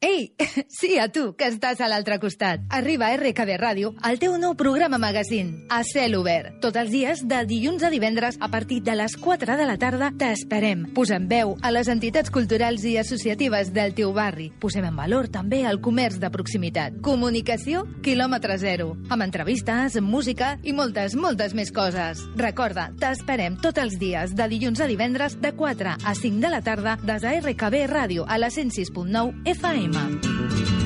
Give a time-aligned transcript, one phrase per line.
[0.00, 0.32] Ei,
[0.68, 2.62] sí, a tu, que estàs a l'altre costat.
[2.70, 6.60] Arriba a RKB Ràdio, el teu nou programa magazín, a cel obert.
[6.62, 10.12] Tots els dies, de dilluns a divendres, a partir de les 4 de la tarda,
[10.14, 10.84] t'esperem.
[10.94, 14.52] Posem veu a les entitats culturals i associatives del teu barri.
[14.62, 17.00] Posem en valor també el comerç de proximitat.
[17.02, 18.92] Comunicació, quilòmetre zero.
[19.10, 22.22] Amb entrevistes, música i moltes, moltes més coses.
[22.38, 26.62] Recorda, t'esperem tots els dies, de dilluns a divendres, de 4 a 5 de la
[26.62, 29.87] tarda, des de RKB Ràdio, a la 106.9 FM.
[29.92, 30.77] Molt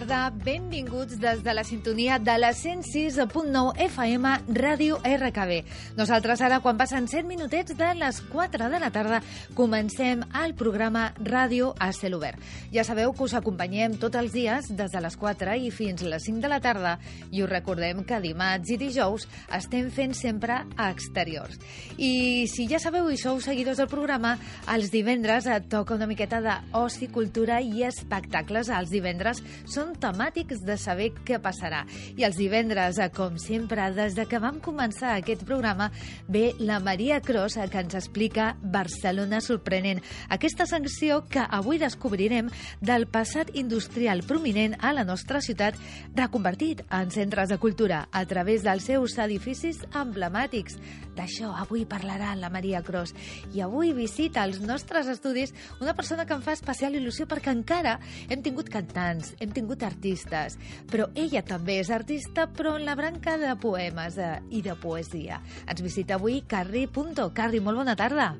[0.00, 5.58] tarda, benvinguts des de la sintonia de la 106.9 FM Ràdio RKB.
[5.98, 9.18] Nosaltres ara, quan passen 7 minutets de les 4 de la tarda,
[9.54, 12.40] comencem el programa Ràdio a cel obert.
[12.72, 16.24] Ja sabeu que us acompanyem tots els dies des de les 4 i fins les
[16.24, 16.96] 5 de la tarda
[17.30, 21.60] i us recordem que dimarts i dijous estem fent sempre a exteriors.
[21.98, 24.38] I si ja sabeu i sou seguidors del programa,
[24.72, 28.72] els divendres et toca una miqueta d'oci, cultura i espectacles.
[28.72, 31.84] Els divendres són temàtics de saber què passarà.
[32.16, 35.90] I els divendres, com sempre, des de que vam començar aquest programa,
[36.28, 40.02] ve la Maria Cros, eh, que ens explica Barcelona sorprenent.
[40.28, 45.76] Aquesta sanció que avui descobrirem del passat industrial prominent a la nostra ciutat,
[46.16, 50.80] reconvertit en centres de cultura a través dels seus edificis emblemàtics.
[51.14, 53.14] D'això avui parlarà la Maria Cros.
[53.54, 57.98] I avui visita als nostres estudis una persona que em fa especial il·lusió perquè encara
[58.28, 60.56] hem tingut cantants, hem tingut artistes,
[60.90, 65.40] però ella també és artista, però en la branca de poemes eh, i de poesia.
[65.66, 67.30] Ens visita avui Carri Punto.
[67.34, 68.32] Carri, molt bona tarda.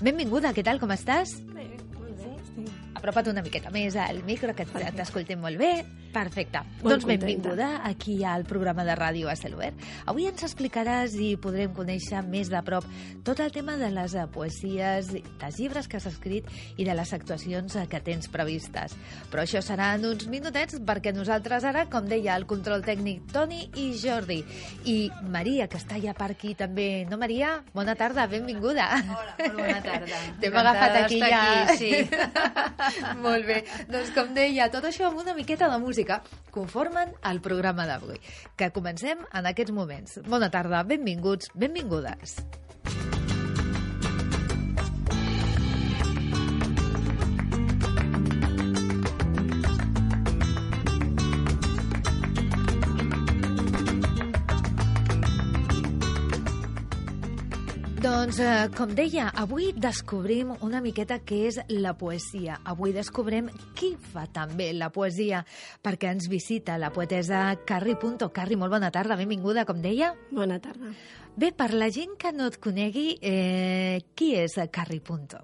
[0.00, 1.38] Benvinguda, què tal, com estàs?
[1.54, 2.70] Bé, molt bé.
[2.96, 5.72] Apropa't una miqueta més al micro, que t'escoltem molt bé.
[6.12, 6.62] Perfecte.
[6.80, 7.26] Molt doncs contenta.
[7.26, 9.80] benvinguda aquí al programa de ràdio a cel obert.
[10.06, 12.86] Avui ens explicaràs i podrem conèixer més de prop
[13.26, 17.12] tot el tema de les eh, poesies, dels llibres que has escrit i de les
[17.12, 18.96] actuacions eh, que tens previstes.
[19.32, 23.66] Però això serà en uns minutets perquè nosaltres ara, com deia el control tècnic Toni
[23.74, 24.42] i Jordi,
[24.86, 24.96] i
[25.28, 27.04] Maria, que està ja per aquí també.
[27.10, 27.56] No, Maria?
[27.74, 28.88] Bona tarda, benvinguda.
[29.04, 30.22] Hola, bona tarda.
[30.40, 31.42] T'hem agafat aquí ja.
[31.64, 31.92] aquí, sí.
[33.24, 33.60] Molt bé.
[33.90, 35.95] Doncs com deia, tot això amb una miqueta de música
[36.54, 38.20] conformen el programa d'avui,
[38.56, 40.20] que comencem en aquests moments.
[40.28, 42.40] Bona tarda, benvinguts, benvingudes.
[58.06, 62.60] Doncs, eh, com deia, avui descobrim una miqueta què és la poesia.
[62.62, 65.40] Avui descobrem qui fa també la poesia,
[65.82, 68.28] perquè ens visita la poetesa Carri Punto.
[68.30, 70.12] Carri, molt bona tarda, benvinguda, com deia.
[70.30, 70.92] Bona tarda.
[71.34, 75.38] Bé, per la gent que no et conegui, eh, qui és Carri Punto?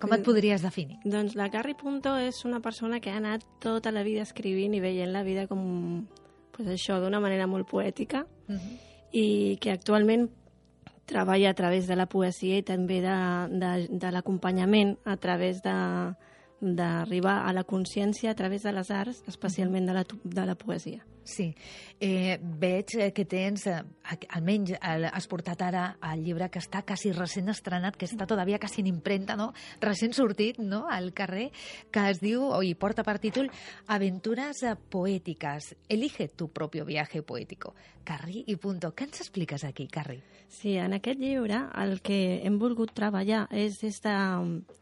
[0.00, 0.24] Com et Mm.
[0.24, 0.98] podries definir?
[1.04, 4.80] Doncs la Carri Punto és una persona que ha anat tota la vida escrivint i
[4.80, 6.08] veient la vida com,
[6.50, 8.78] pues això, d'una manera molt poètica Uh -huh.
[9.12, 10.28] i que actualment
[11.08, 13.16] treballa a través de la poesia i també de,
[13.50, 15.74] de, de l'acompanyament a través de
[16.60, 21.04] d'arribar a la consciència a través de les arts, especialment de la, de la poesia.
[21.28, 21.54] Sí.
[22.00, 23.82] Eh, veig eh, que tens, eh,
[24.32, 28.58] almenys el, has portat ara el llibre que està quasi recent estrenat, que està todavía
[28.58, 29.50] quasi en imprenta, no?
[29.82, 30.86] recent sortit no?
[30.88, 31.50] al carrer,
[31.92, 33.50] que es diu, o hi porta per títol,
[33.92, 35.74] Aventures eh, poètiques.
[35.86, 37.74] Elige tu propio viaje poético.
[38.08, 38.94] Carri i punto.
[38.96, 40.22] Què ens expliques aquí, Carri?
[40.48, 44.78] Sí, en aquest llibre el que hem volgut treballar és des de mm,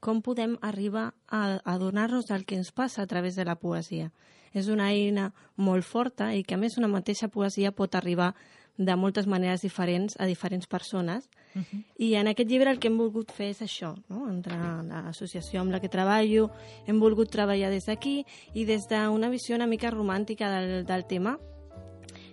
[0.00, 4.12] com podem arribar a, a donar-nos del que ens passa a través de la poesia.
[4.54, 8.34] És una eina molt forta i que, a més, una mateixa poesia pot arribar
[8.78, 11.28] de moltes maneres diferents a diferents persones.
[11.54, 11.84] Uh -huh.
[11.98, 14.30] I en aquest llibre el que hem volgut fer és això, no?
[14.30, 16.50] entre l'associació amb la que treballo,
[16.86, 18.24] hem volgut treballar des d'aquí
[18.54, 21.38] i des d'una visió una mica romàntica del, del tema,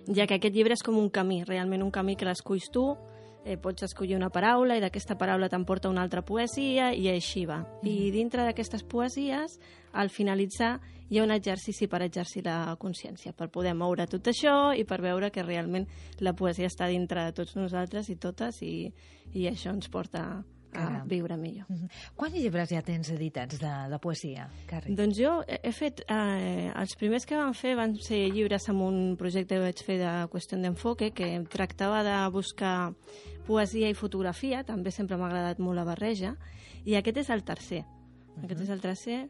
[0.06, 2.96] ja que aquest llibre és com un camí, realment un camí que l'esculls tu,
[3.46, 7.62] eh, pots escollir una paraula i d'aquesta paraula t'emporta una altra poesia i així va.
[7.86, 9.60] I dintre d'aquestes poesies,
[9.94, 10.74] al finalitzar,
[11.08, 14.98] hi ha un exercici per exercir la consciència, per poder moure tot això i per
[15.04, 15.86] veure que realment
[16.18, 18.90] la poesia està dintre de tots nosaltres i totes i,
[19.32, 20.26] i això ens porta
[20.74, 21.66] a viure millor.
[21.68, 21.88] Mhm.
[22.16, 24.94] Quants llibres ja tens editats de, de poesia, Carri?
[24.96, 26.02] Doncs jo he he fet...
[26.08, 29.98] Eh, els primers que vam fer van ser llibres amb un projecte que vaig fer
[30.02, 32.92] de qüestió d'enfoque que tractava de buscar
[33.46, 36.34] poesia i fotografia, també sempre m'ha agradat molt la barreja,
[36.84, 37.84] i aquest és el tercer.
[38.42, 39.20] Aquest és el tercer,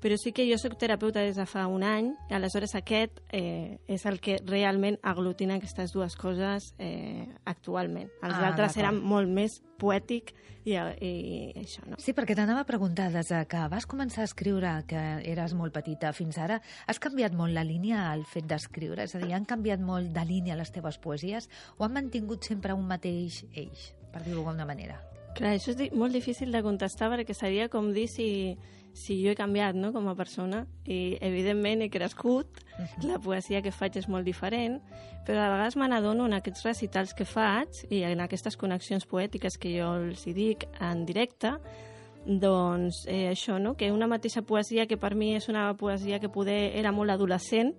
[0.00, 3.78] però sí que jo sóc terapeuta des de fa un any, i aleshores aquest eh,
[3.88, 8.10] és el que realment aglutina aquestes dues coses eh, actualment.
[8.22, 11.12] Els Ah, altres eren molt més poètic i, i
[11.58, 11.98] això, no?
[12.02, 15.74] Sí, perquè t'anava a preguntar, des de que vas començar a escriure, que eres molt
[15.74, 19.06] petita, fins ara, has canviat molt la línia al fet d'escriure?
[19.06, 21.48] És a dir, han canviat molt de línia les teves poesies
[21.78, 25.00] o han mantingut sempre un mateix eix, per dir-ho d'alguna manera?
[25.38, 28.56] Clar, això és molt difícil de contestar perquè seria com dir si,
[28.92, 32.46] si jo he canviat no, com a persona i evidentment he crescut,
[33.06, 34.80] la poesia que faig és molt diferent,
[35.26, 39.58] però a vegades me n'adono en aquests recitals que faig i en aquestes connexions poètiques
[39.58, 41.54] que jo els hi dic en directe,
[42.26, 43.74] doncs eh, això, no?
[43.76, 47.74] que una mateixa poesia que per mi és una poesia que poder era molt adolescent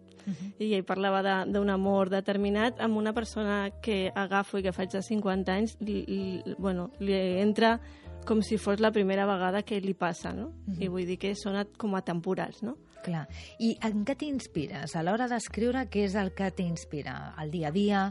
[0.59, 4.91] i ell parlava de- d'un amor determinat amb una persona que agafo i que faig
[4.91, 7.79] de 50 anys li, li, bueno, li entra
[8.27, 10.51] com si fos la primera vegada que li passa, no?
[10.79, 12.75] I vull dir que són com atemporals, no?
[13.03, 13.23] Clar.
[13.63, 14.95] I en què t'inspires?
[14.95, 17.33] A l'hora d'escriure, què és el que t'inspira?
[17.39, 18.01] El dia a dia,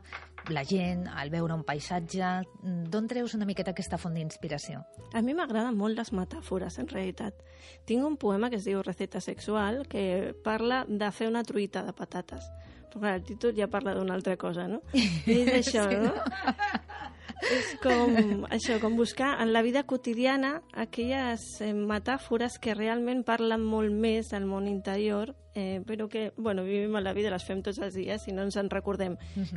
[0.49, 2.31] la gent, el veure un paisatge...
[2.89, 4.81] D'on treus una miqueta aquesta font d'inspiració?
[5.13, 7.37] A mi m'agraden molt les metàfores, en realitat.
[7.85, 11.93] Tinc un poema que es diu Receta sexual, que parla de fer una truita de
[11.93, 12.49] patates.
[12.89, 14.81] Però clar, el títol ja parla d'una altra cosa, no?
[15.29, 16.15] I és això, Sí, no?
[17.49, 23.65] És com, això, com buscar en la vida quotidiana aquelles eh, metàfores que realment parlen
[23.65, 27.61] molt més del món interior, eh, però que, bueno, vivim a la vida, les fem
[27.67, 29.17] tots els dies i no ens en recordem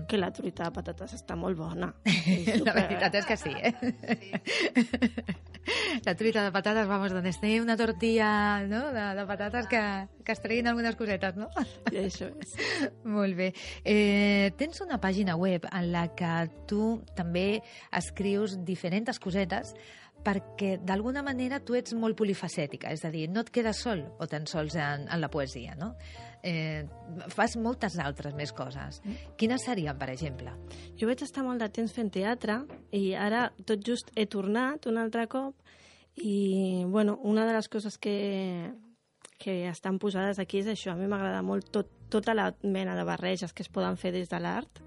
[0.09, 1.91] que la truita de patates està molt bona.
[2.09, 3.73] I La super- veritat és que sí, eh?
[6.05, 8.91] La truita de patates, vamos, donde esté una tortilla no?
[8.91, 9.81] de, de patates que,
[10.25, 11.49] que es treguin algunes cosetes, no?
[11.91, 12.55] I això és.
[13.05, 13.51] Molt bé.
[13.85, 16.33] Eh, tens una pàgina web en la que
[16.67, 17.61] tu també
[17.93, 19.75] escrius diferents cosetes
[20.23, 24.27] perquè d'alguna manera tu ets molt polifacètica, és a dir, no et quedes sol o
[24.29, 25.93] tan sols en, en la poesia, no?
[26.43, 26.85] Eh,
[27.29, 29.01] fas moltes altres més coses.
[29.37, 30.53] Quines serien, per exemple?
[30.97, 32.61] Jo vaig estar molt de temps fent teatre
[32.97, 35.55] i ara tot just he tornat un altre cop
[36.15, 38.71] i, bueno, una de les coses que,
[39.37, 40.95] que estan posades aquí és això.
[40.95, 44.29] A mi m'agrada molt tot, tota la mena de barreges que es poden fer des
[44.29, 44.81] de l'art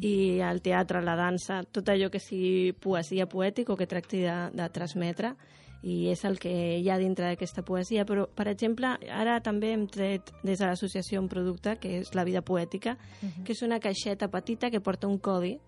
[0.00, 4.36] i el teatre, la dansa, tot allò que sigui poesia poètica o que tracti de,
[4.52, 5.34] de transmetre
[5.82, 9.86] i és el que hi ha dintre d'aquesta poesia, però, per exemple, ara també hem
[9.86, 12.96] tret des de l'associació un producte que és La vida poètica,
[13.44, 15.60] que és una caixeta petita que porta un codi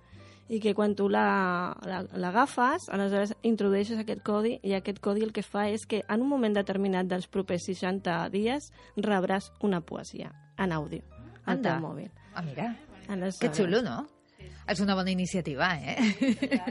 [0.51, 5.31] i que quan tu la- la- l'agafes, aleshores introdueixes aquest codi i aquest codi el
[5.33, 10.33] que fa és que en un moment determinat dels propers 60 dies rebràs una poesia
[10.59, 11.05] en àudio
[11.47, 11.77] al Anda.
[11.77, 12.11] teu mòbil.
[12.35, 12.77] Ah, mira,
[13.11, 13.99] Aleshores, que xulo, no?
[14.71, 15.97] És una bona iniciativa, eh?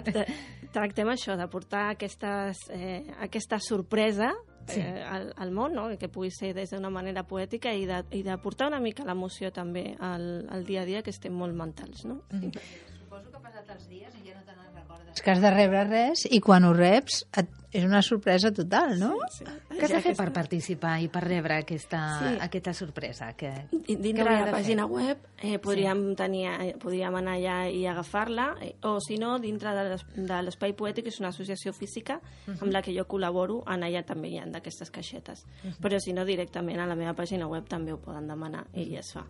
[0.08, 0.26] tra-
[0.72, 4.32] Tractem això, de portar aquestes, eh, aquesta sorpresa
[4.70, 4.80] Sí.
[4.82, 5.88] eh, al, al món, no?
[5.98, 9.50] que pugui ser des d'una manera poètica i de, i de portar una mica l'emoció
[9.52, 12.04] també al, al dia a dia, que estem molt mentals.
[12.06, 12.20] No?
[12.30, 15.24] Suposo que ha passat els dies i ja no te n'en recordes.
[15.26, 19.14] Que has de rebre res i quan ho reps et, és una sorpresa total, no?
[19.32, 19.44] Sí.
[19.70, 22.38] Què has de fer per participar i per rebre aquesta, Sí.
[22.42, 23.34] aquesta sorpresa?
[23.38, 23.52] Que...
[23.88, 27.58] I Dintre de hauria la de pàgina web eh, podríem, tenir, eh, podríem anar allà
[27.72, 31.30] i agafar-la, eh, o si no, dintre de l'es- de l'Espai Poètic, que és una
[31.30, 35.46] associació física amb la que jo col·laboro, en allà també hi ha d'aquestes caixetes.
[35.80, 39.00] Però si no, directament a la meva pàgina web també ho poden demanar i ja
[39.00, 39.26] es fa.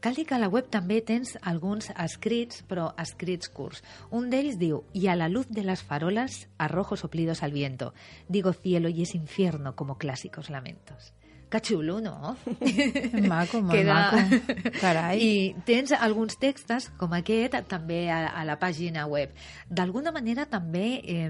[0.00, 3.82] Cal dir que a la web també tens alguns escrits, però escrits curts.
[4.10, 7.81] Un d'ells diu, y a la luz de las farolas, arrojo soplidos al viento.
[8.28, 11.12] Digo cielo y es infierno como clásicos lamentos.
[11.52, 12.32] Que xulo, no?
[13.28, 14.72] Maco, molt Queda- maco.
[14.80, 15.18] Carai.
[15.20, 15.32] I
[15.68, 19.34] tens alguns textos com aquest també a, a la pàgina web.
[19.68, 21.28] D'alguna manera també eh,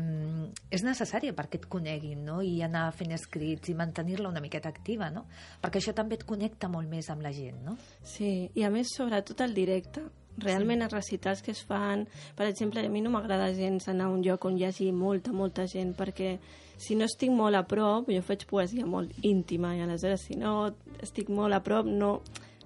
[0.70, 2.38] és necessari perquè et coneguin no?
[2.46, 5.26] i anar fent escrits i mantenir-la una miqueta activa, no?
[5.60, 7.58] perquè això també et connecta molt més amb la gent.
[7.66, 7.74] No?
[8.06, 10.06] Sí, i a més, sobretot el directe.
[10.40, 12.06] Realment els recitals que es fan...
[12.36, 15.32] Per exemple, a mi no m'agrada gens anar a un lloc on hi hagi molta,
[15.32, 16.38] molta gent, perquè
[16.80, 20.72] si no estic molt a prop, jo faig poesia molt íntima, i aleshores si no
[21.02, 22.16] estic molt a prop no,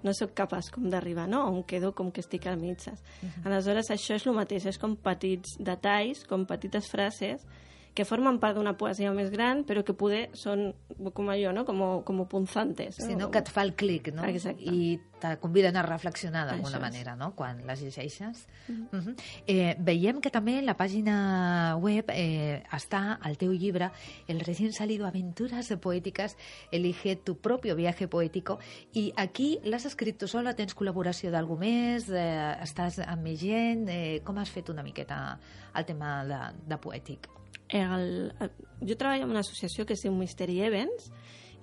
[0.06, 1.44] no sóc capaç com d'arribar, no?
[1.50, 3.02] O em quedo com que estic a mitges.
[3.22, 3.46] Uh -huh.
[3.50, 7.44] Aleshores, això és el mateix, és com petits detalls, com petites frases
[7.96, 10.68] que formen part d'una poesia més gran, però que poder són
[11.16, 11.64] com allò, no?
[11.64, 13.00] Com, com punzantes.
[13.00, 13.06] No?
[13.06, 13.30] Sí, no?
[13.32, 14.26] que et fa el clic, no?
[14.28, 14.68] Exacte.
[14.68, 17.30] I te conviden a reflexionar d'alguna manera, no?
[17.34, 18.46] Quan les llegeixes.
[18.68, 18.98] Mm -hmm.
[18.98, 19.14] Uh -huh.
[19.46, 23.90] eh, veiem que també en la pàgina web eh, està el teu llibre
[24.28, 26.36] El recién salido Aventuras Poéticas
[26.70, 28.58] Elige tu propio viaje poético
[28.92, 33.88] i aquí l'has escrit tu sola, tens col·laboració d'algú més, eh, estàs amb més gent,
[33.88, 35.38] eh, com has fet una miqueta
[35.74, 37.28] el tema de, de poètic?
[37.68, 41.10] El, el, jo treballo en una associació que es diu Mystery Events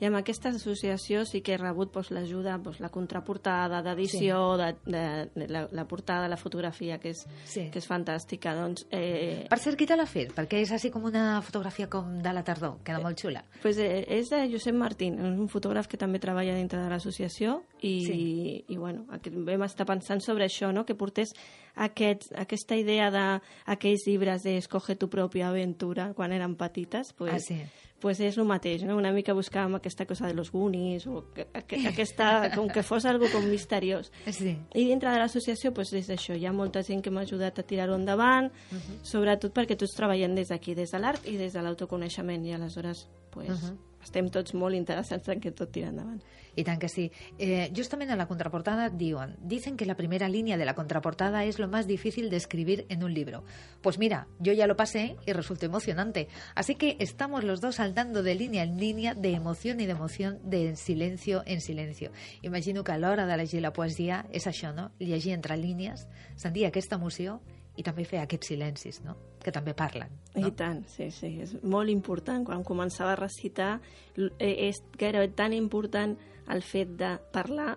[0.04, 4.60] i amb aquesta associació sí que he rebut doncs, l'ajuda, doncs, la contraportada d'edició, sí.
[4.60, 7.70] de, de, de, la, la portada, la fotografia, que és, sí.
[7.72, 8.52] que és fantàstica.
[8.58, 9.46] Doncs, eh...
[9.48, 10.34] Per cert, qui te l'ha fet?
[10.36, 13.46] Perquè és així com una fotografia com de la tardor, queda molt xula.
[13.62, 17.62] Pues, eh, és de Josep Martín, és un fotògraf que també treballa dintre de l'associació
[17.80, 18.18] i, sí.
[18.18, 20.84] i, i bueno, vam estar pensant sobre això, no?
[20.84, 21.32] que portés
[21.80, 27.40] aquest, aquesta idea d'aquells llibres de Escoge tu pròpia aventura quan eren petites, pues, ah,
[27.40, 27.62] sí
[28.04, 28.98] pues és el mateix, no?
[29.00, 31.48] una mica buscàvem aquesta cosa de los Goonies o que,
[31.88, 34.12] aquesta, com que fos algo com misteriós.
[34.28, 34.58] Sí.
[34.76, 37.68] I dintre de l'associació pues, és això, hi ha molta gent que m'ha ajudat a
[37.70, 39.00] tirar-ho endavant, uh -huh.
[39.08, 43.08] sobretot perquè tots treballen des d'aquí, des de l'art i des de l'autoconeixement, i aleshores
[43.32, 46.22] pues, uh -huh estem tots molt interessats en que tot tira endavant.
[46.56, 47.08] I tant que sí.
[47.40, 51.58] Eh, justament a la contraportada diuen dicen que la primera línea de la contraportada es
[51.58, 53.44] lo más difícil de escribir en un libro.
[53.82, 56.28] Pues mira, yo ya lo pasé y resultó emocionante.
[56.54, 60.40] Así que estamos los dos saltando de línea en línea, de emoción y de emoción,
[60.44, 62.12] de silencio en silencio.
[62.42, 64.92] Imagino que a l'hora de llegir la poesia és això, no?
[65.00, 67.42] Llegir entre línies, sentir aquesta emoció
[67.78, 69.16] i també fer aquests silencis, no?
[69.44, 70.14] que també parlen.
[70.36, 70.48] No?
[70.48, 72.46] I tant, sí, sí, és molt important.
[72.48, 73.74] Quan començava a recitar
[74.16, 76.16] eh, és gairebé tan important
[76.54, 77.74] el fet de parlar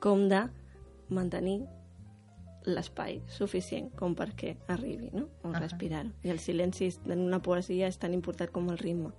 [0.00, 0.46] com de
[1.12, 1.60] mantenir
[2.68, 5.28] l'espai suficient com perquè arribi, no?
[5.42, 5.60] O uh -huh.
[5.60, 6.06] respirar.
[6.22, 9.10] I el silenci en una poesia és tan important com el ritme.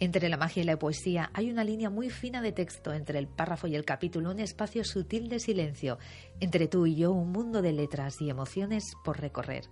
[0.00, 3.26] Entre la magia y la poesía hay una línea muy fina de texto entre el
[3.26, 5.98] párrafo y el capítulo, un espacio sutil de silencio.
[6.40, 9.64] Entre tú y yo, un mundo de letras y emociones por recorrer.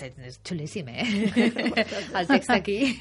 [0.00, 1.84] Es chulísimo, ¿eh?
[2.14, 2.96] Al texto aquí.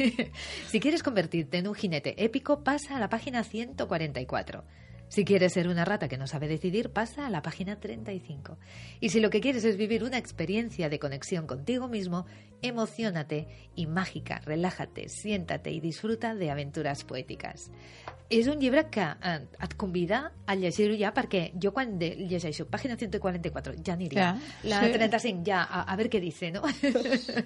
[0.68, 4.64] si quieres convertirte en un jinete épico, pasa a la página 144.
[5.10, 8.58] Si quieres ser una rata que no sabe decidir, pasa a la página 35.
[9.00, 12.26] Y si lo que quieres es vivir una experiencia de conexión contigo mismo,
[12.62, 17.70] emocionate y mágica, relájate, siéntate i disfruta de aventuras poètiques.
[18.28, 22.66] És un llibre que eh, et convida a llegir-ho ja perquè jo quan de, llegeixo
[22.68, 24.34] pàgina 144 ja aniria.
[24.34, 24.92] Ja, la sí.
[24.98, 26.66] 35 ja, a, a veure què dice, no?
[26.82, 26.92] Sí,
[27.24, 27.46] sí.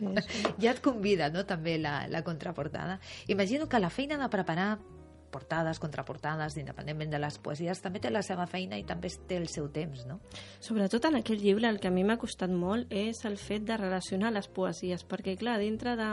[0.64, 2.98] ja et convida, no?, també la, la contraportada.
[3.28, 4.80] Imagino que la feina de preparar
[5.32, 9.48] portades, contraportades, independentment de les poesies, també té la seva feina i també té el
[9.52, 10.20] seu temps, no?
[10.60, 13.78] Sobretot en aquell llibre el que a mi m'ha costat molt és el fet de
[13.80, 16.10] relacionar les poesies, perquè clar, dintre de...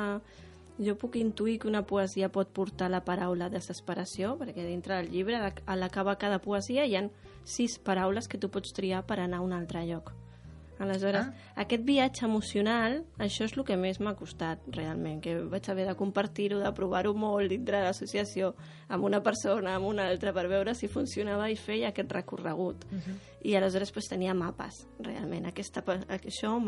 [0.79, 5.41] Jo puc intuir que una poesia pot portar la paraula desesperació, perquè dintre del llibre,
[5.43, 7.11] a l'acabar cada poesia, hi han
[7.43, 10.15] sis paraules que tu pots triar per anar a un altre lloc.
[10.79, 11.53] Aleshores, ah.
[11.65, 15.95] aquest viatge emocional, això és el que més m'ha costat, realment, que vaig haver de
[15.99, 18.53] compartir-ho, de provar-ho molt dintre de l'associació,
[18.89, 22.87] amb una persona, amb una altra, per veure si funcionava i feia aquest recorregut.
[22.91, 23.17] Uh -huh.
[23.43, 25.47] I aleshores pues, tenia mapes, realment.
[25.47, 26.59] Aquesta, això,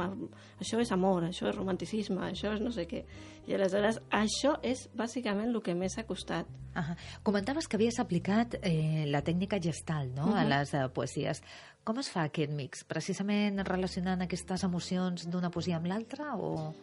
[0.60, 3.04] això és amor, això és romanticisme, això és no sé què.
[3.46, 6.46] I aleshores, això és bàsicament el que més ha costat.
[6.46, 6.96] Uh -huh.
[7.22, 10.26] Comentaves que havies aplicat eh, la tècnica gestal no?
[10.26, 10.38] uh -huh.
[10.38, 11.42] a les uh, poesies.
[11.84, 12.84] Com es fa aquest mix?
[12.84, 16.74] Precisament relacionant aquestes emocions d'una poesia amb l'altra o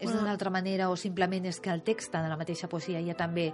[0.00, 3.14] és d'una altra manera o simplement és que el text de la mateixa poesia ja
[3.16, 3.50] també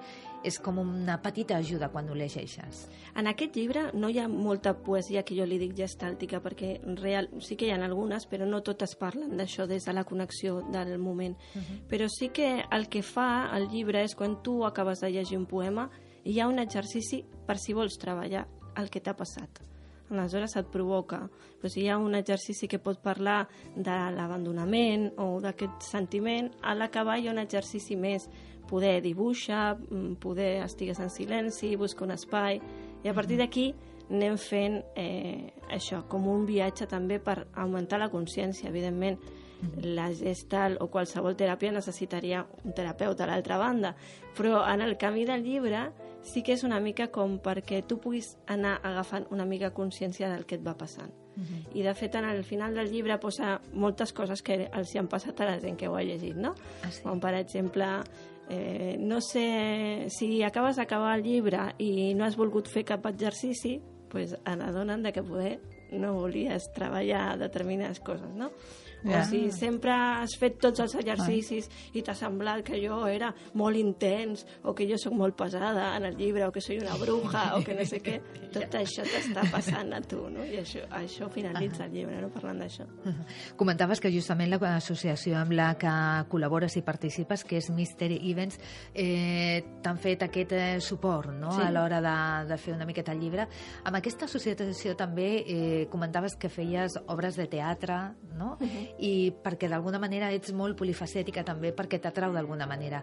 [0.47, 2.85] és com una petita ajuda quan ho llegeixes?
[3.19, 7.29] En aquest llibre no hi ha molta poesia que jo li dic gestàltica perquè real,
[7.43, 10.99] sí que hi ha algunes però no totes parlen d'això des de la connexió del
[10.99, 11.37] moment.
[11.55, 11.81] Uh -huh.
[11.91, 15.47] Però sí que el que fa el llibre és quan tu acabes de llegir un
[15.47, 15.91] poema
[16.25, 19.76] hi ha un exercici per si vols treballar el que t'ha passat
[20.11, 21.25] aleshores et provoca.
[21.61, 26.75] Però si hi ha un exercici que pot parlar de l'abandonament o d'aquest sentiment, a
[26.75, 28.29] l'acabar hi ha un exercici més.
[28.67, 32.61] Poder dibuixar, mm, poder estigues en silenci, buscar un espai...
[33.05, 33.69] I a partir d'aquí
[34.11, 39.19] anem fent eh, això, com un viatge també per augmentar la consciència, evidentment.
[39.83, 43.95] La gestal o qualsevol teràpia necessitaria un terapeuta a l'altra banda,
[44.37, 45.87] però en el camí del llibre
[46.27, 50.45] sí que és una mica com perquè tu puguis anar agafant una mica consciència del
[50.47, 51.13] que et va passant.
[51.37, 51.47] Uh mhm.
[51.47, 51.79] -huh.
[51.79, 55.09] I de fet, en el final del llibre posa moltes coses que els hi han
[55.09, 56.55] passat a la gent que ho ha llegit, no?
[56.83, 57.03] Ah, sí?
[57.03, 57.85] Com per exemple,
[58.49, 63.81] eh, no sé, si acabes d'acabar el llibre i no has volgut fer cap exercici,
[64.09, 65.61] pues, adonen de que poder
[65.93, 68.51] no volies treballar determinades coses, no?
[69.07, 69.21] Ja.
[69.21, 73.79] O si sempre has fet tots els exercicis i t'ha semblat que jo era molt
[73.79, 77.57] intens o que jo sóc molt pesada en el llibre o que soy una bruja
[77.57, 78.19] o que no sé què,
[78.57, 80.45] tot això t'està passant a tu, no?
[80.45, 82.31] I això, això finalitza el llibre, no?
[82.35, 82.87] Parlant d'això.
[83.61, 85.93] Comentaves que justament l'associació amb la que
[86.31, 88.59] col·labores i participes, que és Mystery Events,
[88.95, 91.53] eh, t'han fet aquest eh, suport no?
[91.55, 91.63] Sí.
[91.63, 92.17] a l'hora de,
[92.51, 93.47] de fer una miqueta el llibre.
[93.87, 97.99] Amb aquesta associació també eh, comentaves que feies obres de teatre,
[98.37, 98.57] no?
[98.99, 103.03] I perquè d'alguna manera ets molt polifacètica també, perquè t'atrau d'alguna manera.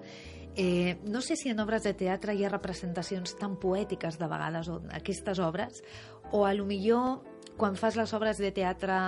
[0.56, 4.70] Eh, no sé si en obres de teatre hi ha representacions tan poètiques de vegades,
[4.70, 5.84] o aquestes obres,
[6.32, 7.22] o a lo millor
[7.58, 9.00] quan fas les obres de teatre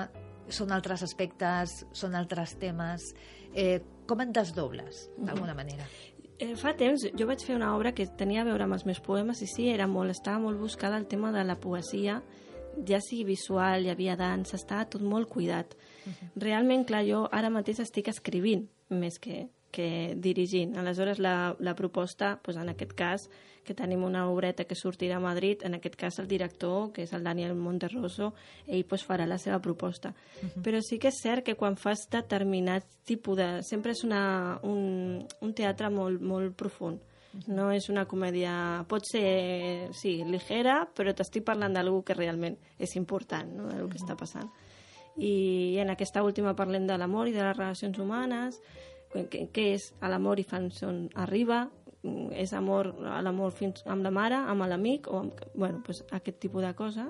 [0.50, 3.14] són altres aspectes, són altres temes.
[3.54, 5.86] Eh, com et desdobles, d'alguna manera?
[6.38, 9.00] Eh, fa temps jo vaig fer una obra que tenia a veure amb els meus
[9.00, 12.20] poemes i sí, era molt, estava molt buscada el tema de la poesia,
[12.86, 15.78] ja sigui visual, hi havia dansa, estava tot molt cuidat.
[16.36, 20.78] Realment, clar, jo ara mateix estic escrivint més que, que dirigint.
[20.78, 23.30] Aleshores, la, la proposta, doncs en aquest cas,
[23.66, 27.14] que tenim una obreta que sortirà a Madrid, en aquest cas el director, que és
[27.18, 28.32] el Daniel Monterroso,
[28.68, 30.14] ell doncs, farà la seva proposta.
[30.64, 33.50] Però sí que és cert que quan fas determinats tipus de...
[33.66, 37.02] Sempre és una, un, un teatre molt, molt profund.
[37.52, 38.86] No és una comèdia...
[38.88, 44.00] Pot ser, sí, ligera, però t'estic parlant d'algú que realment és important, no?, del que
[44.00, 44.48] està passant.
[45.18, 48.60] I en aquesta última parlem de l'amor i de les relacions humanes,
[49.16, 51.66] què, és l'amor i fan son arriba,
[52.06, 56.04] Mm, és amor a l'amor fins amb la mare, amb l'amic, o amb, bueno, pues,
[56.14, 57.08] aquest tipus de cosa.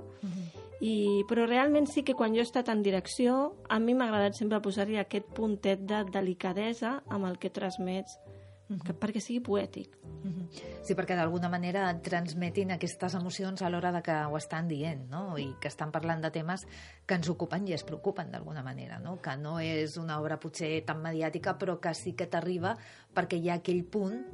[0.80, 4.36] I, però realment sí que quan jo he estat en direcció, a mi m'ha agradat
[4.40, 8.20] sempre posar-hi aquest puntet de delicadesa amb el que transmets,
[8.66, 9.98] que, perquè sigui poètic.
[10.24, 10.48] Mhm.
[10.82, 15.08] Sí, perquè d'alguna manera et transmetin aquestes emocions a l'hora de que ho estan dient,
[15.10, 15.38] no?
[15.38, 16.66] I que estan parlant de temes
[17.06, 19.20] que ens ocupen i es preocupen d'alguna manera, no?
[19.22, 22.76] Que no és una obra potser tan mediàtica, però que sí que t'arriba
[23.14, 24.26] perquè hi ha aquell punt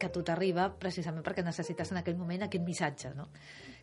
[0.00, 3.28] que tu t'arriba precisament perquè necessites en aquell moment aquest missatge, no?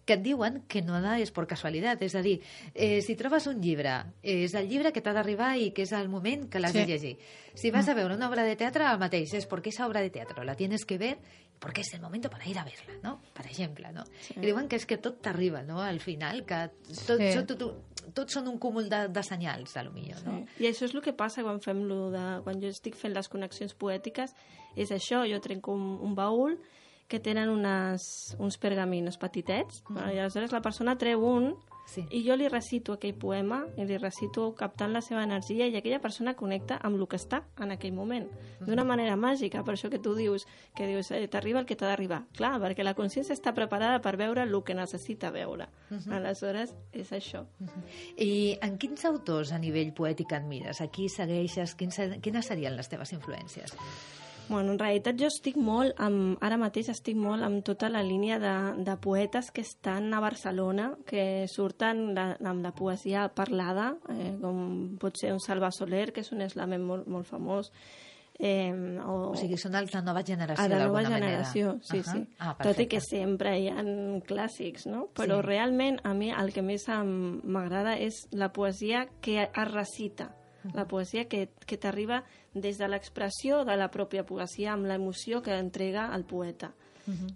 [0.08, 2.38] Que et diuen que no és per casualitat, és a dir,
[2.74, 6.08] eh, si trobes un llibre, és el llibre que t'ha d'arribar i que és el
[6.10, 6.80] moment que l'has Sí.
[6.80, 7.18] de llegir.
[7.54, 10.10] Si vas a veure una obra de teatre, el mateix, és perquè esa obra de
[10.10, 11.18] teatro la tienes que ver
[11.60, 13.20] porque es el momento para ir a verla, ¿no?
[13.34, 14.04] Per exemple, no?
[14.36, 16.70] I diuen que és que tot t'arriba, no?, al final, que
[17.08, 17.32] tot, Sí.
[17.34, 17.44] sí.
[17.48, 20.46] tot, tot, tots són un cúmul de, de senyals, a lo millor, no?
[20.60, 22.42] I això és el que passa quan fem lo de...
[22.44, 24.32] Quan jo estic fent les connexions poètiques,
[24.78, 26.60] és això, jo trenco un, un baúl
[27.08, 30.12] que tenen unes, uns pergaminos petitets, mm.
[30.14, 31.54] i aleshores la persona treu un
[31.88, 32.04] Sí.
[32.12, 36.02] i jo li recito aquell poema i li recito captant la seva energia i aquella
[36.04, 38.28] persona connecta amb el que està en aquell moment,
[38.60, 40.44] d'una manera màgica, per això que tu dius,
[40.76, 42.26] que dius, eh, t'arriba el que t'ha d'arribar.
[42.36, 45.70] Clar, perquè la consciència està preparada per veure el que necessita veure.
[46.12, 47.46] Aleshores, és això.
[48.18, 50.82] I en quins autors a nivell poètic admires?
[50.82, 51.76] A qui segueixes?
[51.80, 53.80] Quins, quines serien les teves influències?
[54.50, 58.40] Bueno, en realitat jo estic molt, amb, ara mateix estic molt amb tota la línia
[58.40, 64.38] de, de poetes que estan a Barcelona, que surten la, amb la poesia parlada, eh,
[64.42, 67.72] com pot ser un Salva Soler, que és un eslament molt, molt famós,
[68.40, 68.72] eh,
[69.04, 71.44] o, O sigui, són de la nova generació, a la nova d'alguna manera.
[71.52, 72.14] generació, sí, Ahà.
[72.14, 72.28] sí.
[72.40, 73.84] Ah, Tot i que sempre hi ha
[74.28, 75.08] clàssics, no?
[75.18, 75.48] Però Sí.
[75.48, 80.32] realment a mi el que més m'agrada és la poesia que es recita,
[80.74, 85.58] la poesia que, que t'arriba des de l'expressió de la pròpia poesia amb l'emoció que
[85.58, 86.74] entrega el poeta.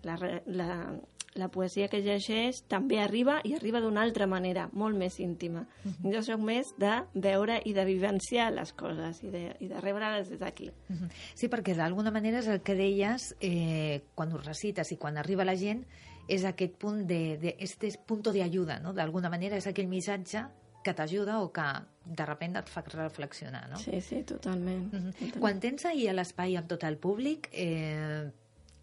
[0.03, 0.99] la, re- la,
[1.35, 5.61] la poesia que llegeix també arriba i arriba d'una altra manera, molt més íntima.
[6.03, 10.27] Jo sóc més de veure i de vivenciar les coses i de, i de rebre-les
[10.29, 10.67] des d'aquí.
[10.89, 11.07] Mhm.
[11.35, 15.45] Sí, perquè d'alguna manera és el que deies eh, quan ho recites i quan arriba
[15.47, 15.85] la gent
[16.27, 18.91] és aquest punt de, de este punto de ayuda, no?
[18.93, 20.43] D'alguna manera és aquell missatge
[20.83, 21.65] que t'ajuda o que
[22.05, 23.77] de repente et fa reflexionar, no?
[23.77, 24.91] Sí, sí, totalment.
[24.91, 25.11] Mhm.
[25.13, 25.39] totalment.
[25.39, 28.31] Quan tens ahir a l'espai amb tot el públic, eh,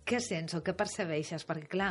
[0.08, 1.44] què sents o què percebeixes?
[1.46, 1.90] Perquè, clar,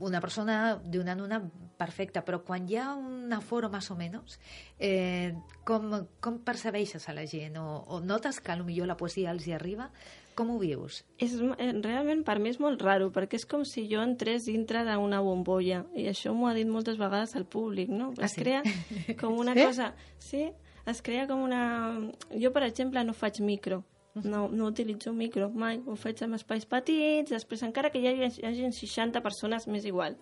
[0.00, 1.38] una persona donant una
[1.78, 4.38] perfecta, però quan hi ha un aforo més o menys,
[4.78, 5.32] eh,
[5.64, 7.56] com, com percebeixes a la gent?
[7.60, 9.90] O, o notes que potser la poesia els hi arriba?
[10.34, 11.02] Com ho vius?
[11.20, 14.80] És, eh, realment per mi és molt raro, perquè és com si jo entrés dintre
[14.86, 18.14] d'una bombolla, i això m'ho ha dit moltes vegades el públic, no?
[18.18, 18.40] Ah, Es sí?
[18.40, 18.62] crea
[19.20, 19.64] com una Sí?
[19.64, 19.94] cosa...
[20.18, 20.46] Sí,
[20.86, 22.10] es crea com una...
[22.32, 26.64] Jo, per exemple, no faig micro, no, no utilitzo micro mai, ho faig amb espais
[26.68, 30.16] petits, després encara que hi hagi, hi hagi 60 persones, m'és igual.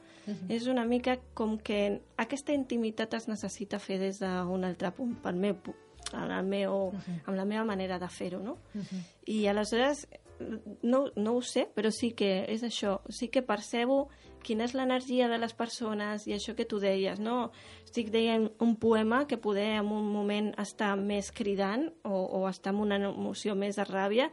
[0.48, 5.34] És una mica com que aquesta intimitat es necessita fer des d'un altre punt, pel
[5.42, 5.56] meu,
[6.14, 6.90] el meu,
[7.26, 8.58] amb la meva manera de fer-ho, no?
[9.26, 10.06] I aleshores
[10.82, 13.00] no, no ho sé, però sí que és això.
[13.12, 14.08] Sí que percebo
[14.44, 17.50] quina és l'energia de les persones i això que tu deies, no?
[17.84, 22.72] Estic deient un poema que poder en un moment estar més cridant o, o estar
[22.72, 24.30] amb una emoció més de ràbia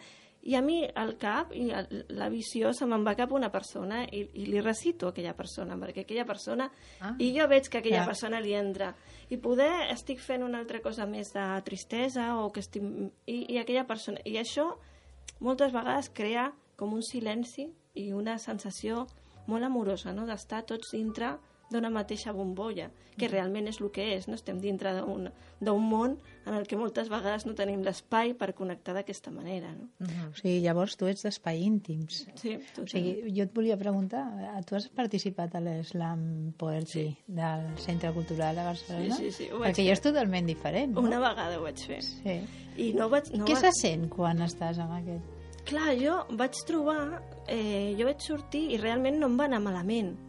[0.48, 3.50] i a mi el cap i el, la visió se me'n va cap a una
[3.52, 6.70] persona i, i li recito a aquella persona, perquè aquella persona...
[7.04, 7.12] Ah.
[7.20, 8.08] I jo veig que aquella ja.
[8.08, 8.94] persona li entra.
[9.28, 12.86] I poder estic fent una altra cosa més de tristesa o que estic...
[13.28, 14.24] I, i aquella persona...
[14.24, 14.70] I això
[15.44, 16.48] moltes vegades crea
[16.80, 17.68] com un silenci
[18.00, 19.04] i una sensació
[19.52, 20.24] molt amorosa, no?
[20.30, 21.36] d'estar tots dintre
[21.72, 24.38] d'una mateixa bombolla, que realment és el que és, no?
[24.38, 26.16] estem dintre d'un món
[26.48, 29.74] en el que moltes vegades no tenim l'espai per connectar d'aquesta manera.
[29.74, 29.90] No?
[30.00, 30.30] Uh -huh.
[30.32, 32.28] O sigui, llavors tu ets d'espai íntims.
[32.36, 37.18] Sí, o sigui, jo et volia preguntar, eh, tu has participat a l'Slam Poetry sí.
[37.28, 39.16] del Centre Cultural de Barcelona?
[39.16, 39.50] Sí, sí, sí.
[39.50, 39.86] Perquè fer.
[39.86, 41.02] jo és totalment diferent, no?
[41.02, 42.02] Una vegada ho vaig fer.
[42.02, 42.40] Sí.
[42.78, 43.64] I no vaig, no Què vaig...
[43.64, 45.26] se sent quan estàs amb aquest?
[45.66, 47.22] Clar, jo vaig trobar...
[47.48, 50.27] Eh, jo vaig sortir i realment no em va anar malament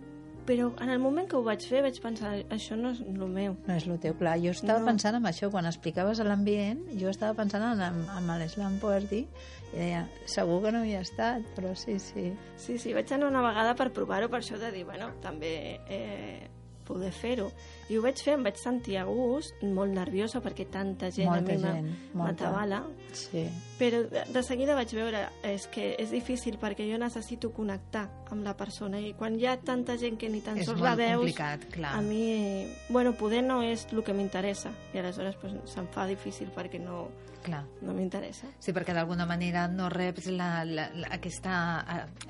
[0.48, 3.56] però en el moment que ho vaig fer vaig pensar això no és el meu.
[3.66, 4.38] No és el teu, clar.
[4.40, 4.88] Jo estava no.
[4.88, 9.76] pensant en això, quan explicaves l'ambient, jo estava pensant en, en, en l'Slam Poetry i
[9.76, 12.30] deia, segur que no havia estat, però sí, sí.
[12.56, 15.52] Sí, sí, vaig anar una vegada per provar-ho, per això de dir, bueno, també
[15.84, 16.48] eh,
[16.88, 17.51] poder fer-ho.
[17.88, 21.55] I ho vaig fer, em vaig sentir a gust, molt nerviosa perquè tanta gent molta
[21.55, 22.83] a mi m'atabala.
[23.16, 23.46] Sí.
[23.79, 28.44] Però de, de seguida vaig veure és que és difícil perquè jo necessito connectar amb
[28.44, 31.33] la persona i quan hi ha tanta gent que ni tan sols la veus,
[31.72, 31.94] clar.
[31.94, 36.53] a mi, bueno, poder no és el que m'interessa i aleshores pues, se'm fa difícil
[36.55, 37.07] perquè no,
[37.42, 37.62] Clar.
[37.87, 38.48] No m'interessa.
[38.59, 41.55] Sí, perquè d'alguna manera no reps la, la, la, aquesta,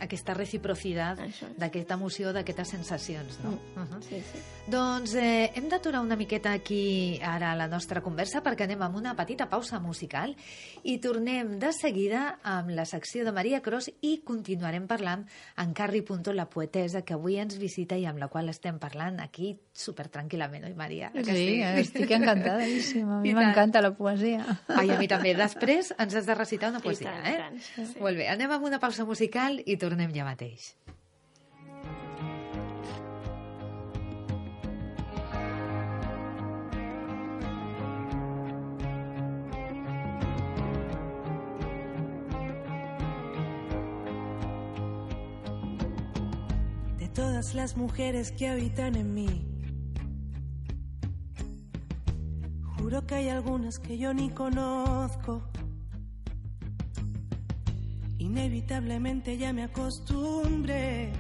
[0.05, 1.23] aquesta reciprocitat
[1.59, 3.57] d'aquesta emoció, d'aquestes sensacions, no?
[3.57, 3.83] Mm.
[3.83, 4.03] Uh -huh.
[4.03, 4.43] sí, sí.
[4.69, 9.15] Doncs eh, hem d'aturar una miqueta aquí ara la nostra conversa perquè anem amb una
[9.17, 10.37] petita pausa musical
[10.83, 15.25] i tornem de seguida amb la secció de Maria Cros i continuarem parlant
[15.57, 19.21] amb Carri Punto, la poetesa que avui ens visita i amb la qual estem parlant
[19.21, 21.11] aquí super tranquil·lament, oi Maria?
[21.15, 23.19] Sí, sí, estic encantadíssima.
[23.19, 24.45] A mi m'encanta la poesia.
[24.69, 25.35] Ai, a mi també.
[25.39, 27.39] Després ens has de recitar una poesia, tant, eh?
[27.39, 27.99] Tant, sí.
[28.03, 30.75] Molt bé, anem amb una pausa musical i tornem ja mateix.
[46.99, 49.48] De todas las mujeres que habitan en mí
[52.89, 55.43] Seguro que hay algunas que yo ni conozco.
[58.17, 61.13] Inevitablemente ya me acostumbré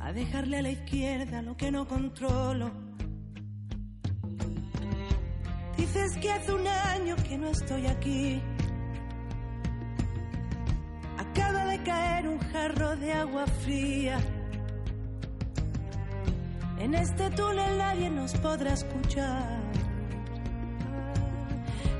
[0.00, 2.70] a dejarle a la izquierda lo que no controlo.
[5.78, 8.42] Dices que hace un año que no estoy aquí.
[11.16, 14.20] Acaba de caer un jarro de agua fría
[16.86, 19.58] en este túnel nadie nos podrá escuchar.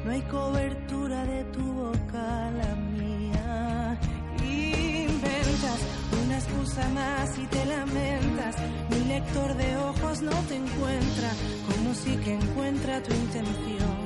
[0.05, 3.99] No hay cobertura de tu boca, la mía.
[4.41, 5.81] Inventas
[6.23, 8.55] una excusa más y te lamentas.
[8.91, 11.31] Mi lector de ojos no te encuentra,
[11.69, 13.97] como si que encuentra tu intención.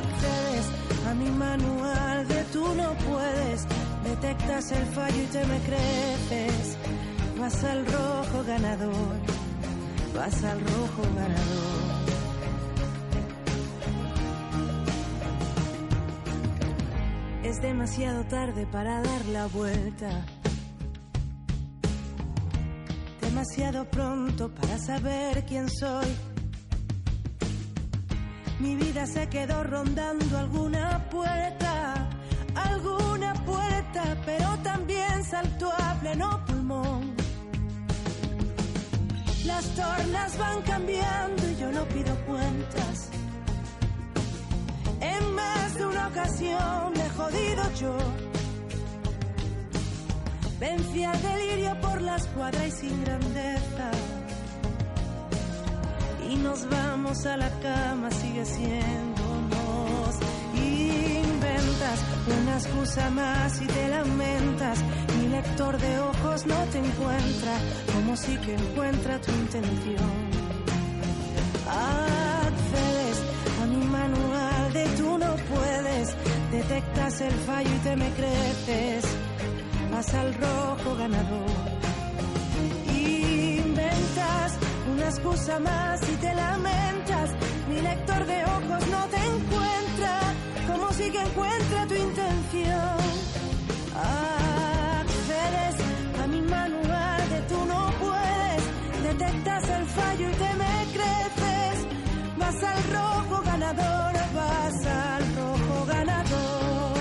[0.00, 0.66] Accedes
[1.06, 3.66] a mi manual de tú no puedes.
[4.04, 6.78] Detectas el fallo y te me creces
[7.38, 9.16] vas al rojo ganador,
[10.14, 11.78] vas al rojo ganador.
[17.44, 20.10] Es demasiado tarde para dar la vuelta.
[23.20, 26.06] Demasiado pronto para saber quién soy.
[28.58, 32.08] Mi vida se quedó rondando alguna puerta,
[32.54, 37.17] alguna puerta, pero también saltó a pleno pulmón.
[39.48, 43.08] Las tornas van cambiando y yo no pido cuentas.
[45.00, 47.96] En más de una ocasión me he jodido yo.
[50.60, 53.90] Vencí al delirio por la escuadra y sin grandeza.
[56.28, 59.17] Y nos vamos a la cama, sigue siéndonos.
[62.40, 64.78] Una excusa más y te lamentas
[65.38, 67.54] lector de ojos no te encuentra,
[67.94, 70.14] como si que encuentra tu intención.
[71.68, 73.18] Accedes
[73.62, 76.14] a mi manual de tú no puedes,
[76.50, 79.04] detectas el fallo y te me creces,
[79.92, 81.50] vas al rojo ganador.
[82.96, 84.58] Inventas
[84.92, 87.30] una excusa más y te lamentas,
[87.68, 89.57] mi lector de ojos no te encuentra,
[90.96, 92.96] y que encuentre tu intención.
[95.00, 95.76] Accedes
[96.22, 98.62] a mi manual que tú no puedes,
[99.02, 101.86] detectas el fallo y te me creces.
[102.38, 106.98] Vas al rojo ganador, vas al rojo ganador.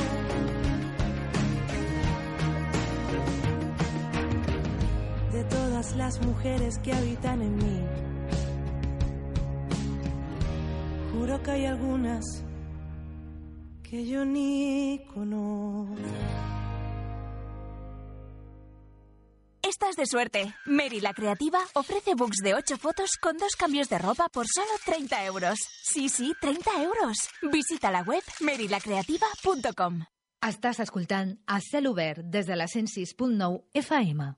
[5.32, 7.82] De todas las mujeres que habitan en mí,
[11.14, 12.44] juro que hay algunas
[13.90, 15.96] que yo ni conozco.
[19.62, 20.54] Estás de suerte.
[20.66, 24.72] Mary la Creativa ofrece books de 8 fotos con dos cambios de ropa por solo
[24.86, 25.60] 30 euros.
[25.84, 27.18] Sí, sí, 30 euros.
[27.52, 30.04] Visita la web merylacreativa.com.
[30.48, 34.36] Estàs escoltant a cel obert des de la 106.9 FM.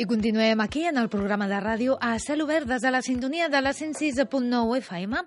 [0.00, 3.50] I continuem aquí en el programa de ràdio a cel obert des de la sintonia
[3.52, 5.18] de la 106.9 FM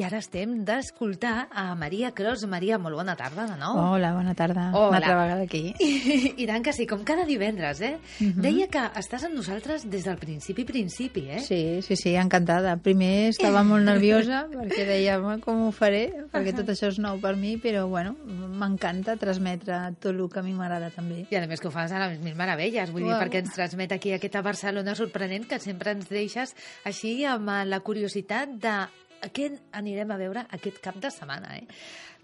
[0.00, 2.46] i ara estem d'escoltar a Maria Cros.
[2.48, 3.76] Maria, molt bona tarda de nou.
[3.76, 4.70] Hola, bona tarda.
[4.72, 4.86] Hola.
[4.88, 5.74] Una altra vegada aquí.
[5.76, 7.98] I, I tant que sí, com cada divendres, eh?
[8.20, 8.40] Mhm.
[8.46, 11.42] Deia que estàs amb nosaltres des del principi, principi, eh?
[11.44, 12.78] Sí, sí, sí, encantada.
[12.80, 16.06] Primer estava molt nerviosa perquè deia, "Home, com ho faré?
[16.32, 20.42] Perquè tot això és nou per mi, però bueno, m'encanta transmetre tot el que a
[20.48, 21.26] mi m'agrada també.
[21.28, 23.20] I a més que ho fas a les mil meravelles, vull dir, Uau.
[23.20, 27.80] perquè ens transmet aquí aquesta Barcelona sorprenent que sempre ens deixes així amb eh, la
[27.84, 28.76] curiositat de
[29.32, 31.66] què anirem a veure aquest cap de setmana, eh?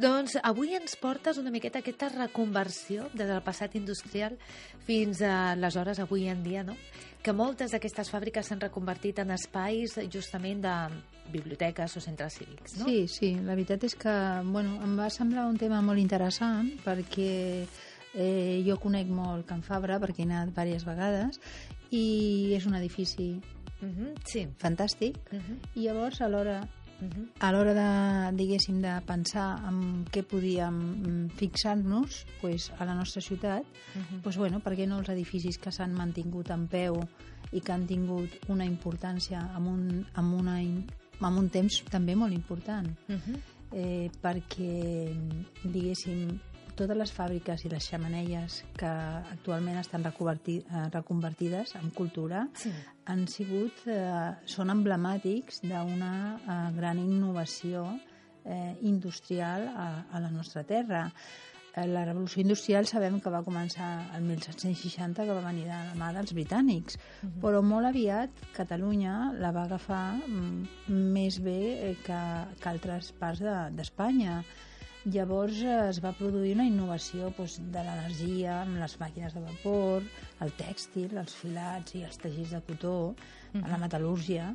[0.00, 4.38] Doncs avui ens portes una miqueta aquesta reconversió des del passat industrial
[4.86, 6.76] fins a les hores avui en dia, no?
[7.20, 10.74] Que moltes d'aquestes fàbriques s'han reconvertit en espais justament de
[11.30, 12.88] biblioteques o centres cívics, no?
[12.88, 14.14] Sí, sí, la veritat és que
[14.48, 17.34] bueno, em va semblar un tema molt interessant perquè
[18.14, 21.38] eh, jo conec molt Can Fabra perquè he anat diverses vegades
[21.90, 23.40] i és un edifici
[23.80, 24.46] Mhm, sí.
[24.58, 26.60] fantàstic Mhm, i llavors a l'hora
[27.00, 27.30] mhm.
[27.40, 33.22] a l'hora de, diguéssim, de pensar en què podíem mm, fixar-nos pues, a la nostra
[33.22, 34.20] ciutat, Mhm.
[34.22, 37.00] pues, bueno, per què no els edificis que s'han mantingut en peu
[37.52, 40.58] i que han tingut una importància amb un, amb una,
[41.20, 43.34] amb un temps també molt important, Mhm.
[43.72, 45.14] eh, perquè,
[45.64, 46.38] diguéssim,
[46.80, 48.88] totes les fàbriques i les xamanelles que
[49.34, 50.02] actualment estan
[50.64, 52.72] eh, reconvertides en cultura Sí.
[53.06, 57.86] han sigut, eh, són emblemàtics d'una eh, gran innovació
[58.44, 61.10] eh, industrial a, a la nostra terra.
[61.76, 65.94] Eh, la revolució industrial sabem que va començar el 1760, que va venir de la
[66.00, 66.96] mà dels britànics,
[67.42, 71.58] però molt aviat Catalunya la va agafar mm, més bé
[71.90, 72.18] eh, que,
[72.58, 74.40] que altres parts de- d'Espanya.
[75.08, 80.04] Llavors eh, es va produir una innovació doncs, de l'energia amb les màquines de vapor,
[80.44, 83.14] el tèxtil, els filats i els teixits de cotó,
[83.56, 84.50] a la metal·lúrgia,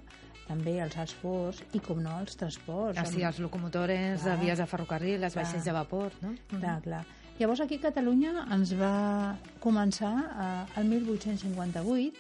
[0.45, 2.99] també els alts forts i, com no, els transports.
[3.01, 4.36] Ah, sí, amb- els locomotores, Clar.
[4.38, 5.43] de vies de ferrocarril, les Clar.
[5.45, 6.36] vaixells de vapor, no?
[6.53, 7.03] Clar, clar.
[7.39, 12.13] Llavors aquí a Catalunya ens va començar eh, el 1858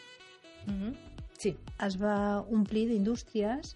[0.65, 0.95] Mhm.
[1.37, 1.55] Sí.
[1.85, 3.75] es va omplir d'indústries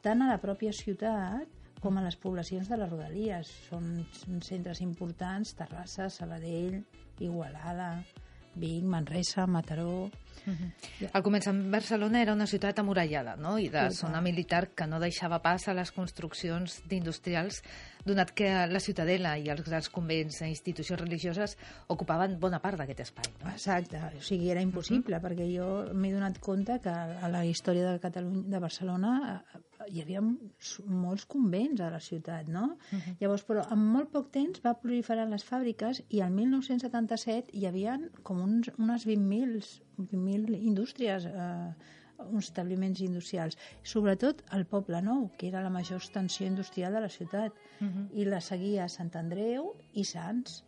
[0.00, 1.46] tant a la pròpia ciutat
[1.82, 3.50] com a les poblacions de les rodalies.
[3.68, 3.88] Són,
[4.46, 6.78] centres importants, Terrassa, Sabadell,
[7.20, 7.96] Igualada,
[8.54, 10.10] Vic, Manresa, Mataró...
[11.12, 13.54] Al començar Barcelona era una ciutat amurallada, no?
[13.62, 17.62] I de zona militar que no deixava pas a les construccions d'industrials,
[18.06, 21.56] donat que la ciutadela i els grans convents i institucions religioses
[21.94, 23.28] ocupaven bona part d'aquest espai.
[23.42, 23.50] No?
[23.52, 28.00] Exacte, o sigui, era impossible, perquè jo m'he donat compte que a la història de
[28.02, 29.12] Catalunya, de Barcelona,
[29.54, 29.62] eh,
[29.92, 32.76] hi havia molts convents a la ciutat, no?
[33.20, 37.98] Llavors, però en molt poc temps va proliferar les fàbriques i el 1977 hi havia
[38.22, 41.72] com uns, unes 20.000 20 indústries, eh,
[42.30, 43.58] uns establiments industrials.
[43.82, 47.52] Sobretot al Poble Nou, que era la major extensió industrial de la ciutat,
[48.14, 50.62] i la seguia Sant Andreu i Sants.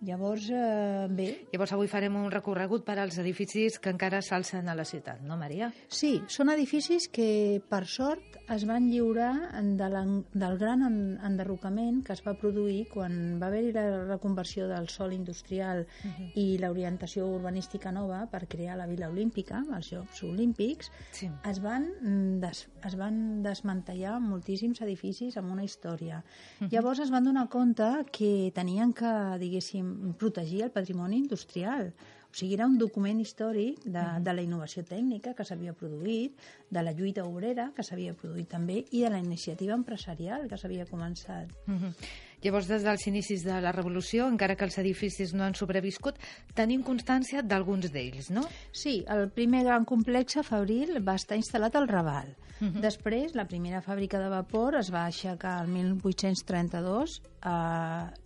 [0.00, 4.74] Llavors, eh, bé, Llavors avui farem un recorregut per als edificis que encara s'alcen a
[4.74, 5.66] la ciutat, no, Maria?
[5.92, 9.34] Sí, són edificis que, per sort, es van lliurar
[9.76, 14.66] de l'en- del gran en- enderrocament que es va produir quan va haver-hi la reconversió
[14.68, 15.86] del sòl industrial
[16.34, 21.28] i l'orientació urbanística nova per crear la Vila Olímpica, els Jocs Olímpics, Sí.
[21.44, 26.24] es van, mm, des, es van desmantellar moltíssims edificis amb una història.
[26.70, 31.92] Llavors es van donar compte que tenien que, diguéssim, protegir el patrimoni industrial.
[32.30, 36.36] O sigui, era un document històric de, de la innovació tècnica que s'havia produït,
[36.70, 40.86] de la lluita obrera que s'havia produït també i de la iniciativa empresarial que s'havia
[40.86, 41.50] començat.
[41.66, 41.94] Mhm.
[42.40, 46.16] Llavors, des dels inicis de la Revolució, encara que els edificis no han sobreviscut,
[46.56, 48.46] tenim constància d'alguns d'ells, no?
[48.72, 52.32] Sí, el primer gran complex fabril va estar instal·lat al Raval.
[52.60, 57.52] Després, la primera fàbrica de vapor es va aixecar el 1832, eh,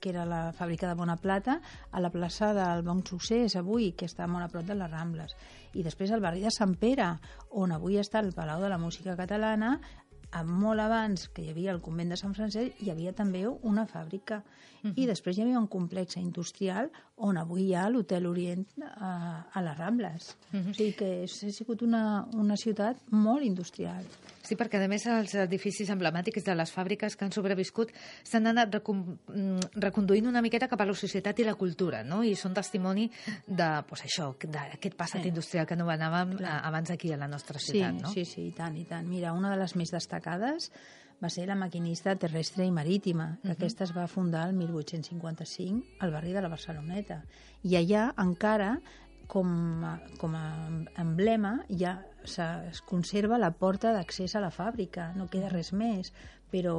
[0.01, 1.61] que era la fàbrica de Bona Plata,
[1.93, 5.37] a la plaça del Bon Succés, avui, que està molt a prop de les Rambles.
[5.75, 7.13] I després al barri de Sant Pere,
[7.51, 10.04] on avui està el Palau de la Música Catalana, a
[10.43, 14.43] molt abans que hi havia el convent de Sant Francesc, hi havia també una fàbrica.
[14.83, 14.93] Uh -huh.
[14.97, 19.11] I després hi havia un complex industrial on avui hi ha l'Hotel Orient a,
[19.53, 20.37] a les Rambles.
[20.53, 20.71] Uh -huh.
[20.71, 24.05] O sigui que és, ha sigut una, una ciutat molt industrial.
[24.43, 28.75] Sí, perquè a més els edificis emblemàtics de les fàbriques que han sobreviscut s'han anat
[28.75, 32.23] recon mm, reconduint una miqueta cap a la societat i la cultura, no?
[32.23, 33.11] I són testimoni
[33.47, 35.29] de, pues això, d'aquest passat sí.
[35.29, 36.61] industrial que no anàvem Clar.
[36.63, 38.09] abans aquí a la nostra ciutat, sí, no?
[38.09, 39.09] Sí, sí, i tant, i tant.
[39.09, 40.71] Mira, una de les més destacades
[41.23, 43.57] va ser la maquinista terrestre i marítima, que uh -huh.
[43.57, 47.25] aquesta es va fundar el 1855 al barri de la Barceloneta.
[47.63, 48.81] I allà encara
[49.27, 50.69] com a, com a
[51.01, 56.13] emblema ja es conserva la porta d'accés a la fàbrica, no queda res més,
[56.55, 56.75] però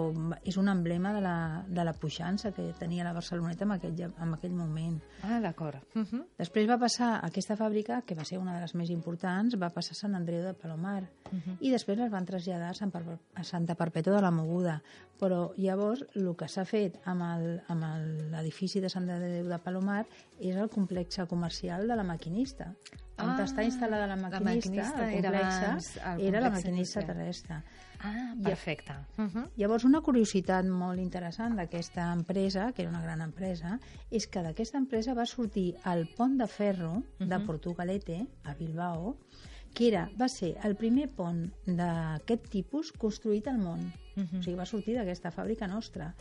[0.47, 4.35] és un emblema de la, de la puixança que tenia la Barceloneta en aquell, en
[4.37, 5.01] aquell moment.
[5.27, 5.83] Ah, d'acord.
[5.93, 6.21] Uh -huh.
[6.37, 9.91] Després va passar aquesta fàbrica, que va ser una de les més importants, va passar
[9.91, 11.57] a Sant Andreu de Palomar, uh -huh.
[11.59, 14.81] i després les van traslladar a, Sant per a Santa Perpètua de la Moguda.
[15.19, 17.21] Però llavors el que s'ha fet amb
[18.31, 20.05] l'edifici de Sant Andreu de Palomar
[20.39, 22.75] és el complex comercial de la maquinista.
[23.17, 26.49] On ah, està instal·lada la maquinista, la maquinista el complex, era, abans, el era la
[26.49, 27.63] maquinista terrestre.
[28.05, 28.93] Ah, perfecte.
[29.17, 29.49] Uh -huh.
[29.57, 33.79] Llavors, una curiositat molt interessant d'aquesta empresa, que era una gran empresa,
[34.11, 37.27] és que d'aquesta empresa va sortir el pont de ferro uh -huh.
[37.27, 39.17] de Portugalete, a Bilbao,
[39.73, 43.91] que era, va ser el primer pont d'aquest tipus construït al món.
[44.15, 44.39] Uh -huh.
[44.39, 46.15] O sigui, va sortir d'aquesta fàbrica nostra.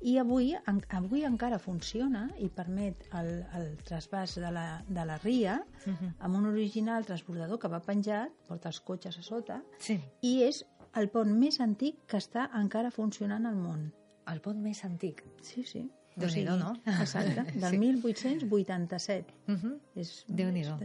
[0.00, 5.18] I avui, en, avui encara funciona i permet el, el trasbàs de la, de la
[5.18, 6.12] ria uh -huh.
[6.18, 10.00] amb un original transbordador que va penjat, porta els cotxes a sota, sí.
[10.22, 10.64] i és
[10.96, 13.88] el pont més antic que està encara funcionant al món.
[14.30, 15.24] El pont més antic?
[15.42, 15.86] Sí, sí.
[16.20, 16.74] déu nhi no?
[16.84, 17.78] Exacte, del sí.
[17.78, 19.34] 1887.
[19.46, 19.78] Uh -huh.
[19.94, 20.64] És, déu nhi.
[20.64, 20.76] Uh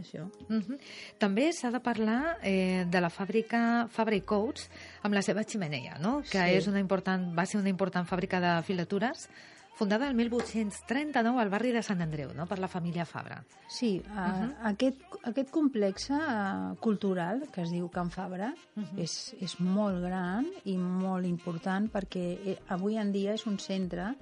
[0.48, 0.78] -huh.
[1.18, 4.70] També s'ha de parlar eh, de la fàbrica Fabri Coats
[5.02, 6.22] amb la seva ximenea, no?
[6.22, 6.56] que sí.
[6.56, 9.28] és una important, va ser una important fàbrica de filatures
[9.76, 12.46] fundada el 1839 al barri de Sant Andreu, no?
[12.48, 13.42] per la família Fabra.
[13.68, 14.54] Sí, uh, uh -huh.
[14.72, 18.98] aquest, aquest complex uh, cultural que es diu Can Fabra uh -huh.
[18.98, 24.16] és, és molt gran i molt important perquè eh, avui en dia és un centre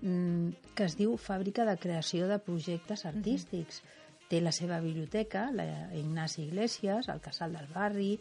[0.00, 3.82] mm, que es diu Fàbrica de Creació de Projectes Artístics.
[3.82, 4.28] Uh -huh.
[4.28, 8.20] Té la seva biblioteca, la Ignasi Iglesias, el Casal del Barri,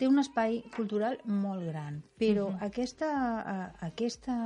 [0.00, 2.66] té un espai cultural molt gran, però uh -huh.
[2.66, 3.08] aquesta,
[3.52, 4.36] uh, aquesta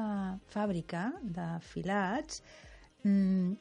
[0.51, 2.43] fàbrica de filats
[3.05, 3.53] mm,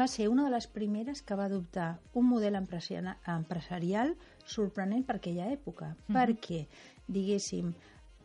[0.00, 5.52] va ser una de les primeres que va adoptar un model empresarial sorprenent per aquella
[5.52, 6.14] època, uh -huh.
[6.16, 6.66] perquè,
[7.06, 7.74] diguéssim,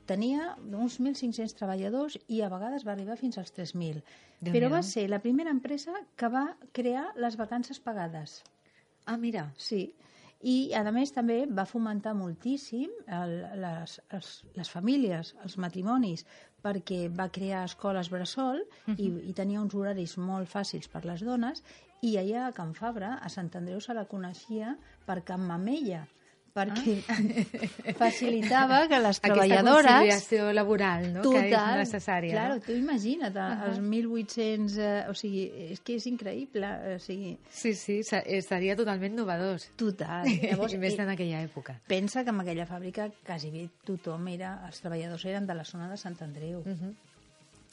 [0.06, 4.04] tenia uns 1.500 treballadors i a vegades va arribar fins als 3.000.
[4.40, 8.44] Però va ser la primera empresa que va crear les vacances pagades.
[9.06, 9.52] Ah, mira.
[9.58, 9.96] Sí
[10.42, 16.26] i a més també va fomentar moltíssim el, les, els, les famílies, els matrimonis,
[16.62, 18.96] perquè va crear escoles bressol uh -huh.
[18.98, 21.64] i, i tenia uns horaris molt fàcils per les dones
[22.02, 26.08] i allà a Can Fabra, a Sant Andreu, se la coneixia per Can Mamella,
[26.58, 27.20] perquè ah.
[28.02, 29.86] facilitava que les treballadores...
[29.86, 32.34] Aquesta conciliació laboral, no?, total, que és necessària.
[32.36, 32.66] Claro, no?
[32.66, 33.68] tu imagina't, uh -huh.
[33.70, 34.80] els 1.800...
[34.88, 37.38] Eh, o sigui, és que és increïble, o sigui...
[37.50, 39.70] Sí, sí, seria totalment novedós.
[39.76, 40.26] Total.
[40.50, 41.80] Llavors, I més en aquella època.
[41.88, 44.58] Pensa que en aquella fàbrica quasi bé tothom era...
[44.68, 46.60] Els treballadors eren de la zona de Sant Andreu.
[46.66, 46.94] Uh -huh.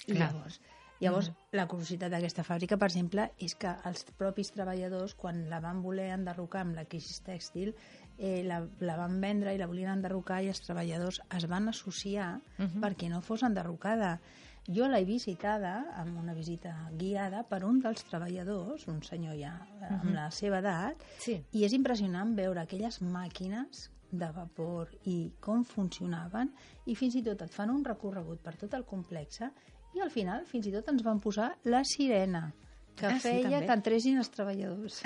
[0.07, 0.61] I llavors...
[1.01, 1.57] Llavors, mm.
[1.59, 6.13] la curiositat d'aquesta fàbrica, per exemple, és que els propis treballadors, quan la van voler
[6.15, 7.75] enderrocar amb la crisi tèxtil,
[8.19, 12.37] eh, la, la van vendre i la volien enderrocar i els treballadors es van associar
[12.37, 12.81] uh -huh.
[12.81, 14.21] perquè no fos enderrocada.
[14.67, 19.81] Jo l'he visitada amb una visita guiada per un dels treballadors, un senyor ja uh
[19.81, 20.01] -huh.
[20.01, 21.45] amb la seva edat, sí.
[21.53, 26.51] i és impressionant veure aquelles màquines de vapor i com funcionaven
[26.87, 29.41] i fins i tot et fan un recorregut per tot el complex
[29.95, 32.53] i al final fins i tot ens van posar la sirena
[32.95, 35.01] que ah, feia sí, que entressin els treballadors.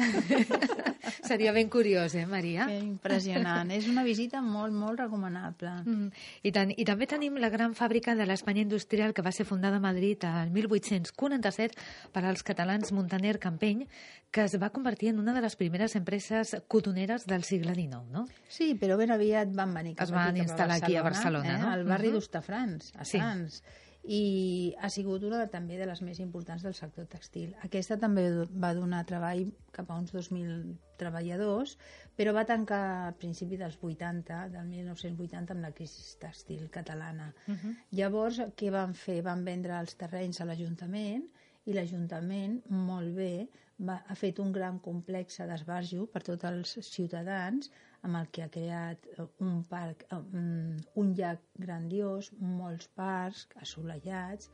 [1.29, 2.67] Seria ben curiós, eh, Maria?
[2.69, 3.73] Que impressionant.
[3.73, 5.73] És una visita molt, molt recomanable.
[5.87, 6.11] Mm.
[6.45, 9.81] I, tant, I també tenim la gran fàbrica de l'Espanya Industrial que va ser fundada
[9.81, 13.87] a Madrid el 1847 per als catalans Montaner Campeny,
[14.31, 18.27] que es va convertir en una de les primeres empreses cotoneres del segle XIX, no?
[18.53, 21.61] Sí, però ben aviat van venir cap es van aquí, instal·lar aquí a Barcelona, eh?
[21.63, 21.73] no?
[21.73, 22.21] al barri uh -huh.
[22.21, 23.63] d'Ustafrans, a Sants.
[23.65, 27.51] Sí i ha sigut una de, també de les més importants del sector textil.
[27.67, 28.23] Aquesta també
[28.65, 31.75] va donar treball cap a uns 2.000 treballadors,
[32.17, 37.35] però va tancar a principi dels 80, del 1980, amb la crisi textil catalana.
[37.47, 37.75] Uh -huh.
[38.01, 39.21] Llavors, què van fer?
[39.23, 41.29] Van vendre els terrenys a l'Ajuntament
[41.67, 43.49] i l'Ajuntament, molt bé,
[43.79, 47.71] va, ha fet un gran complex d'esbarjo per tots els ciutadans
[48.03, 53.49] amb el que ha creat eh, un parc, eh, mm, un llac grandiós, molts parcs
[53.61, 54.51] assolellats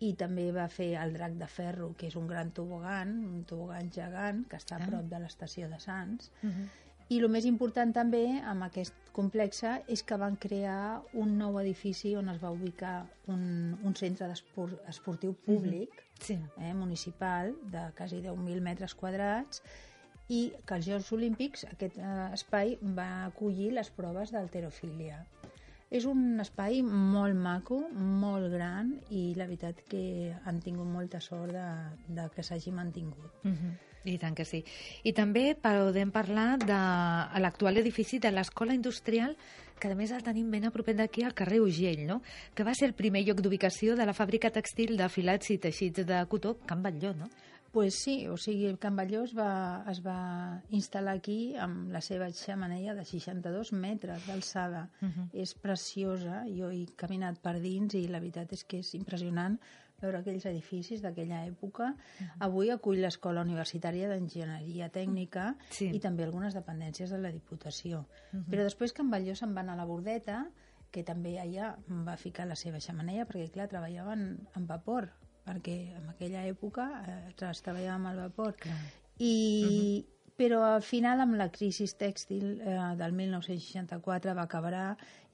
[0.00, 3.90] i també va fer el Drac de Ferro, que és un gran tobogan, un tobogan
[3.92, 4.86] gegant que està a Ah.
[4.86, 6.30] prop de l'estació de Sants.
[7.10, 12.14] I el més important també amb aquest complex és que van crear un nou edifici
[12.16, 16.38] on es va ubicar un, un centre d'espor- esportiu públic Sí.
[16.58, 19.60] eh, municipal de quasi 10.000 metres quadrats
[20.30, 25.24] i que als Jocs Olímpics aquest eh, espai va acollir les proves d'alterofília.
[25.90, 31.50] És un espai molt maco, molt gran i la veritat que han tingut molta sort
[31.56, 31.68] de,
[32.14, 33.40] de que s'hagi mantingut.
[33.42, 33.78] Mhm.
[34.08, 34.62] I tant que sí.
[35.04, 36.78] I també podem parlar de
[37.42, 39.34] l'actual edifici de l'Escola Industrial,
[39.80, 42.22] que a més el tenim ben a propet d'aquí, al carrer Ugell, no?
[42.54, 46.06] que va ser el primer lloc d'ubicació de la fàbrica textil de filats i teixits
[46.06, 47.28] de cotó, Can Batlló, no?
[47.72, 52.00] Pues sí, o sigui, el Can Batlló es va, es va instal·lar aquí amb la
[52.02, 54.88] seva xamaneia de 62 metres d'alçada.
[55.32, 59.54] És preciosa, jo he caminat per dins i la veritat és que és impressionant
[60.00, 61.92] veure aquells edificis d'aquella època.
[62.40, 65.90] Avui acull l'Escola Universitària d'Enginyeria Tècnica Sí.
[65.94, 68.06] i també algunes dependències de la Diputació.
[68.50, 70.48] Però després Can Batlló se'n va anar a la Bordeta,
[70.90, 75.12] que també allà va ficar la seva xamaneia, perquè clar, treballaven amb vapor,
[75.50, 78.56] perquè en aquella època eh, es treballava amb el vapor.
[79.18, 79.34] I,
[80.40, 84.84] Però al final, amb la crisi tèxtil eh, del 1964 va acabar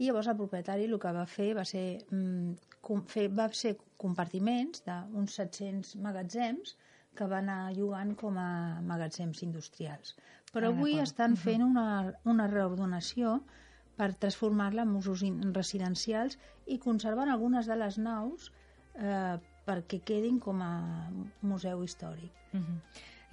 [0.00, 3.76] i llavors el propietari el que va fer va ser, mm, com, fer, va ser
[4.02, 6.74] compartiments d'uns 700 magatzems
[7.16, 8.48] que van anar llogant com a
[8.82, 10.16] magatzems industrials.
[10.50, 11.86] Però Ah, avui estan fent una,
[12.24, 13.38] una reordenació
[13.96, 15.22] per transformar-la en usos
[15.54, 16.34] residencials
[16.66, 18.50] i conservant algunes de les naus
[18.98, 20.72] eh, perquè quedin com a
[21.42, 22.32] museu històric.
[22.52, 22.80] Mhm.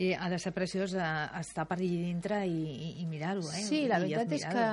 [0.01, 1.01] I ha de ser preciós eh,
[1.39, 3.61] estar per allà dintre i, i, i mirar-ho, eh?
[3.61, 4.63] Sí, la I veritat és que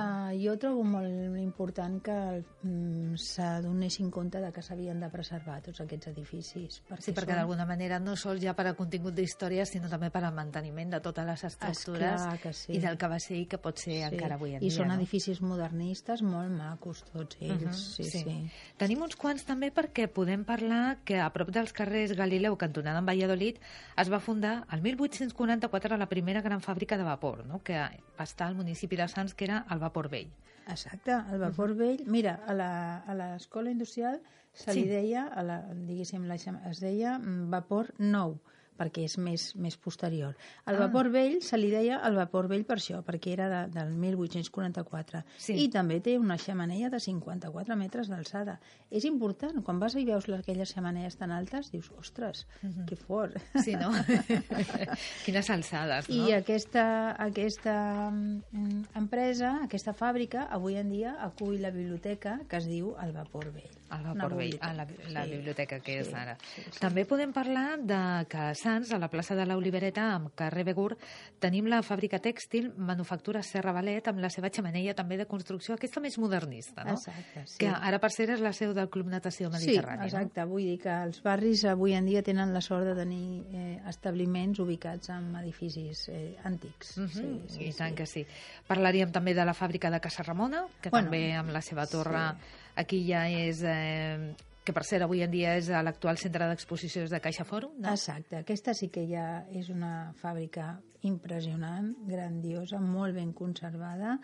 [0.41, 2.15] jo trobo molt important que
[2.63, 6.79] mm, s'adonessin compte de que s'havien de preservar tots aquests edificis.
[6.89, 10.09] Perquè Sí, perquè són- d'alguna manera no sols ja per a contingut d'història, sinó també
[10.09, 12.73] per al manteniment de totes les estructures que sí.
[12.73, 14.75] i del que va ser i que pot ser Sí, encara avui en I dia.
[14.75, 14.95] són no?
[14.95, 17.61] edificis modernistes molt macos tots ells.
[17.61, 18.49] Mhm, sí, sí.
[18.77, 23.05] Tenim uns quants també perquè podem parlar que a prop dels carrers Galileu, cantonada en
[23.05, 23.57] Valladolid,
[23.97, 27.61] es va fundar el 1844 la primera gran fàbrica de vapor, no?
[27.63, 30.31] que va estar al municipi de Sants, que era el Vapor Vell.
[30.67, 32.03] Exacte, el vapor vell...
[32.05, 34.21] Mira, a la- a l'escola industrial
[34.53, 34.87] se li Sí.
[34.89, 38.37] deia, a la, diguéssim, la, es deia mm, vapor nou,
[38.81, 40.33] perquè és més, més posterior.
[40.65, 40.87] El Ah.
[40.87, 45.21] vapor vell se li deia el vapor vell per això, perquè era de, del 1844.
[45.37, 45.53] Sí.
[45.65, 48.57] I també té una xamaneia de 54 metres d'alçada.
[48.89, 52.47] És important, quan vas i veus les- aquelles xamaneies tan altes, dius, ostres,
[52.87, 53.37] que fort.
[53.63, 53.91] Sí, no?
[55.25, 56.15] Quines alçades, no?
[56.27, 56.85] I aquesta,
[57.21, 57.75] aquesta
[58.11, 63.51] mm, empresa, aquesta fàbrica, avui en dia acull la biblioteca que es diu El Vapor
[63.53, 63.77] Vell.
[63.99, 65.31] Una Vapor Vell, a la, la sí.
[65.31, 66.37] biblioteca que és Sí, ara.
[66.55, 66.79] sí, sí.
[66.79, 70.97] També podem parlar de que a Sants, a la plaça de l'Olivereta, amb carrer Begur,
[71.39, 75.99] tenim la fàbrica tèxtil Manufactura Serra Valet, amb la seva xamaneia també de construcció, aquesta
[75.99, 76.93] més modernista, no?
[76.93, 77.57] Exacte, sí.
[77.59, 80.45] Que ara, per ser, és la seu del Club Natació Sí, Mediterrani, exacte.
[80.45, 84.59] Vull dir que els barris avui en dia tenen la sort de tenir eh, establiments
[84.59, 86.97] ubicats en edificis eh, antics.
[86.97, 87.07] no?
[87.07, 87.95] sí, Mhm, sí, I tant sí.
[87.95, 88.25] que sí.
[88.67, 92.19] Parlaríem també de la fàbrica de Casa Ramona, que Bueno, també amb la seva torre
[92.31, 92.60] sí.
[92.75, 93.65] Aquí ja és...
[93.65, 97.79] Eh, que per cert avui en dia és a l'actual centre d'exposicions de Caixa Fòrum,
[97.81, 97.95] no?
[97.95, 100.75] Exacte, aquesta sí que ja és una fàbrica
[101.09, 104.19] impressionant, grandiosa, molt ben conservada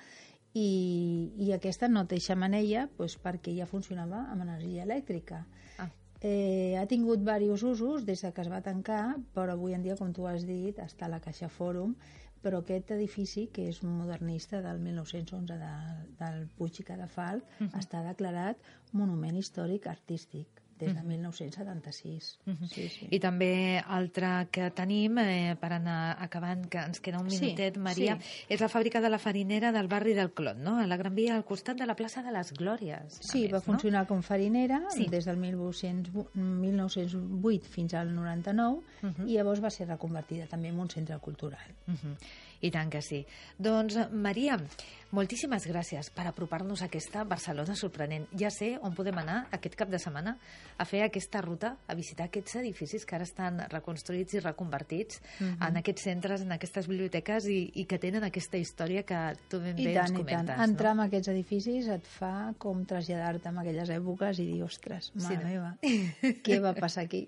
[0.53, 5.41] i, i aquesta no té xamaneia doncs, perquè ja funcionava amb energia elèctrica.
[5.81, 5.89] Ah.
[6.21, 9.97] Eh, ha tingut diversos usos des de que es va tancar, però avui en dia,
[9.97, 11.95] com tu has dit, està a la Caixa Fòrum,
[12.47, 15.71] però aquest edifici, que és modernista del 1911 de,
[16.21, 22.39] del Puig i Cadafalc, està declarat Monument Històric Artístic des de 1976.
[22.69, 23.07] sí, sí.
[23.11, 27.77] I també altre que tenim, eh, per anar acabant, que ens queda un Sí, minutet,
[27.77, 28.45] Maria, sí.
[28.49, 30.77] és la fàbrica de la farinera del barri del Clot, no?
[30.79, 33.19] a la Gran Via, al costat de la plaça de les Glòries.
[33.21, 33.63] Sí, més, va no?
[33.63, 35.07] funcionar com farinera Sí.
[35.09, 38.81] des del 1800 1908 fins al 99
[39.27, 41.71] i llavors va ser reconvertida també en un centre cultural.
[41.87, 42.15] Uh -huh.
[42.61, 43.25] I tant que sí.
[43.59, 44.57] Doncs, Maria,
[45.15, 48.25] moltíssimes gràcies per apropar-nos a aquesta Barcelona sorprenent.
[48.37, 50.33] Ja sé on podem anar aquest cap de setmana
[50.77, 55.63] a fer aquesta ruta, a visitar aquests edificis que ara estan reconstruïts i reconvertits Mhm.
[55.63, 59.15] en aquests centres, en aquestes biblioteques i, i que tenen aquesta història que
[59.49, 60.25] tu ben I bé tant, ens i tant.
[60.47, 60.69] comentes.
[60.69, 61.03] Entrar no?
[61.03, 65.37] en aquests edificis et fa com traslladar-te en aquelles èpoques i dir, ostres, Sí, mare
[65.37, 65.47] no?
[65.49, 65.77] meva,
[66.43, 67.27] què va passar aquí?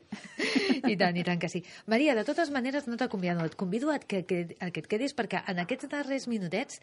[0.90, 1.64] I tant, i tant que sí.
[1.88, 3.46] Maria, de totes maneres, no t'acomiado.
[3.46, 6.80] Et convido a que, que, a que et quedis perquè en aquests darrers minutets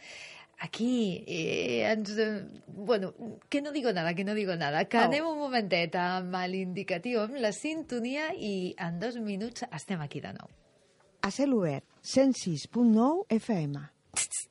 [0.58, 2.12] aquí eh, ens...
[2.18, 3.14] Eh, bueno,
[3.48, 4.84] que no digo nada, que no digo nada.
[4.84, 5.08] Que Au.
[5.08, 10.32] anem un momentet amb l'indicatiu, amb la sintonia i en dos minuts estem aquí de
[10.36, 10.48] nou.
[11.26, 13.95] A cel obert, 106.9 FM.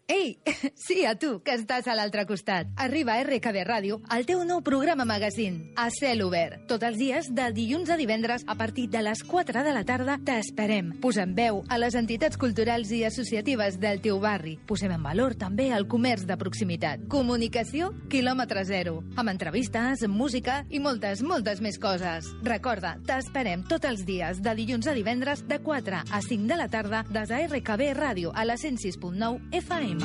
[0.07, 0.37] Ei,
[0.75, 2.69] sí, a tu, que estàs a l'altre costat.
[2.77, 6.67] Arriba a RKB Ràdio, el teu nou programa magazín, a cel obert.
[6.69, 10.19] Tots els dies, de dilluns a divendres, a partir de les 4 de la tarda,
[10.21, 10.91] t'esperem.
[11.01, 14.59] Posem veu a les entitats culturals i associatives del teu barri.
[14.69, 17.07] Posem en valor també el comerç de proximitat.
[17.09, 18.99] Comunicació, quilòmetre zero.
[19.17, 22.29] Amb entrevistes, música i moltes, moltes més coses.
[22.45, 26.69] Recorda, t'esperem tots els dies, de dilluns a divendres, de 4 a 5 de la
[26.69, 30.01] tarda, des de RKB Ràdio, a la 106.9 FM.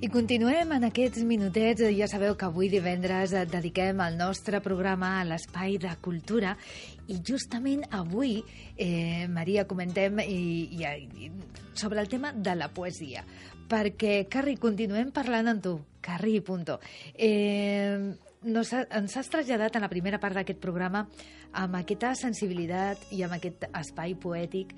[0.00, 1.86] I continuem en aquests minutets.
[1.96, 6.54] Ja sabeu que avui divendres dediquem el nostre programa a l'espai de cultura
[7.08, 8.42] i justament avui,
[8.76, 10.40] eh, Maria, comentem i,
[10.76, 11.32] i, i,
[11.72, 13.24] sobre el tema de la poesia.
[13.70, 15.78] Perquè, Carri, continuem parlant amb tu.
[16.04, 16.80] Carri, punto.
[17.14, 21.04] Eh, nos ha, ens has traslladat en la primera part d'aquest programa
[21.60, 24.72] amb aquesta sensibilitat i amb aquest espai poètic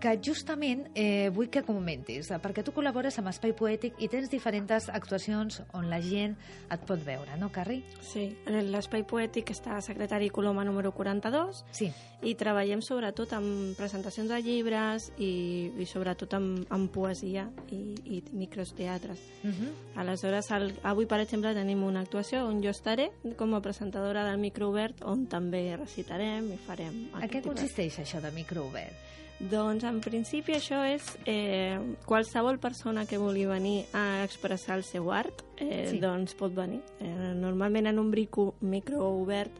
[0.00, 4.90] que justament eh, vull que comentis, perquè tu col·labores amb Espai Poètic i tens diferents
[4.92, 6.36] actuacions on la gent
[6.72, 7.78] et pot veure, no, Carri?
[8.04, 11.90] Sí, l'espai poètic està a Secretari Coloma número 42 Sí.
[12.26, 18.22] i treballem sobretot amb presentacions de llibres i, i sobretot amb, amb poesia i, i
[18.32, 19.20] microteatres.
[19.44, 19.72] Uh -huh.
[19.96, 24.38] Aleshores, el, avui, per exemple, tenim una actuació on jo estaré com a presentadora del
[24.38, 27.08] microobert on també recitarem i farem...
[27.14, 29.16] A què consisteix això de microobert?
[29.38, 31.76] Doncs, en principi, això és eh,
[32.08, 35.98] qualsevol persona que vulgui venir a expressar el seu art, eh, Sí.
[36.00, 36.80] doncs pot venir.
[37.00, 39.52] Eh, normalment en un brico microobert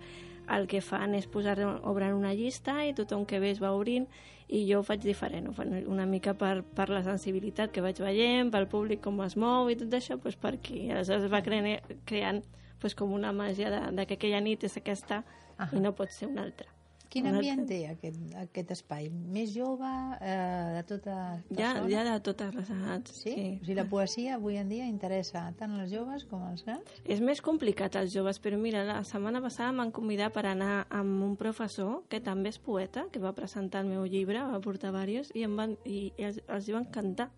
[0.48, 4.06] el que fan és posar obren una llista i tothom que ve es va obrint
[4.48, 7.98] i jo ho faig diferent, ho faig una mica per, per la sensibilitat que vaig
[7.98, 10.88] veient, pel públic com es mou i tot això, doncs per aquí.
[10.90, 12.42] Aleshores es va creant, creant
[12.80, 15.24] doncs com una màgia de, de que aquella nit és aquesta
[15.58, 15.68] Ahà.
[15.76, 16.68] i no pot ser una altra.
[17.12, 19.08] Quin ambient té aquest, aquest espai?
[19.10, 19.90] Més jove,
[20.20, 21.16] eh, de tota
[21.58, 23.14] Ja, ja de totes les edats.
[23.14, 23.32] Sí?
[23.32, 23.46] sí?
[23.60, 26.96] O sigui, la poesia avui en dia interessa tant als joves com als grans?
[27.04, 31.22] És més complicat als joves, però mira, la setmana passada m'han convidat per anar amb
[31.24, 35.32] un professor que també és poeta, que va presentar el meu llibre, va portar diversos,
[35.34, 37.30] i, em van, i els, els hi va encantar.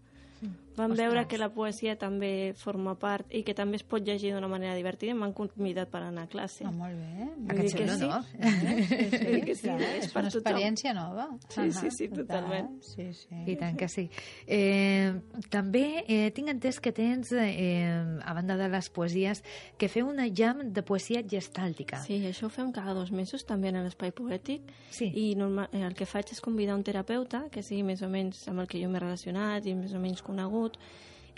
[0.79, 1.09] Van Ostres.
[1.09, 4.74] veure que la poesia també forma part i que també es pot llegir d'una manera
[4.79, 6.64] divertida i m'han convidat per anar a classe.
[6.64, 7.26] Ah, molt bé.
[7.26, 8.07] A Vull que dir que sí.
[8.07, 8.22] no?
[8.89, 10.41] Sí, sí, dir que sí, és és per una tothom.
[10.41, 11.29] experiència nova.
[11.49, 12.26] Sí, sí, sí, total.
[12.26, 12.83] totalment.
[12.83, 13.43] Sí, sí.
[13.47, 14.09] I tant que sí.
[14.47, 15.12] Eh,
[15.51, 17.85] també eh, tinc entès que tens, eh,
[18.24, 19.43] a banda de les poesies,
[19.79, 22.01] que feu una jam de poesia gestàltica.
[22.05, 25.11] Sí, això ho fem cada dos mesos també en l'espai poètic Sí.
[25.14, 28.47] i normal, eh, el que faig és convidar un terapeuta que sigui més o menys
[28.49, 30.68] amb el que jo m'he relacionat i més o menys conegut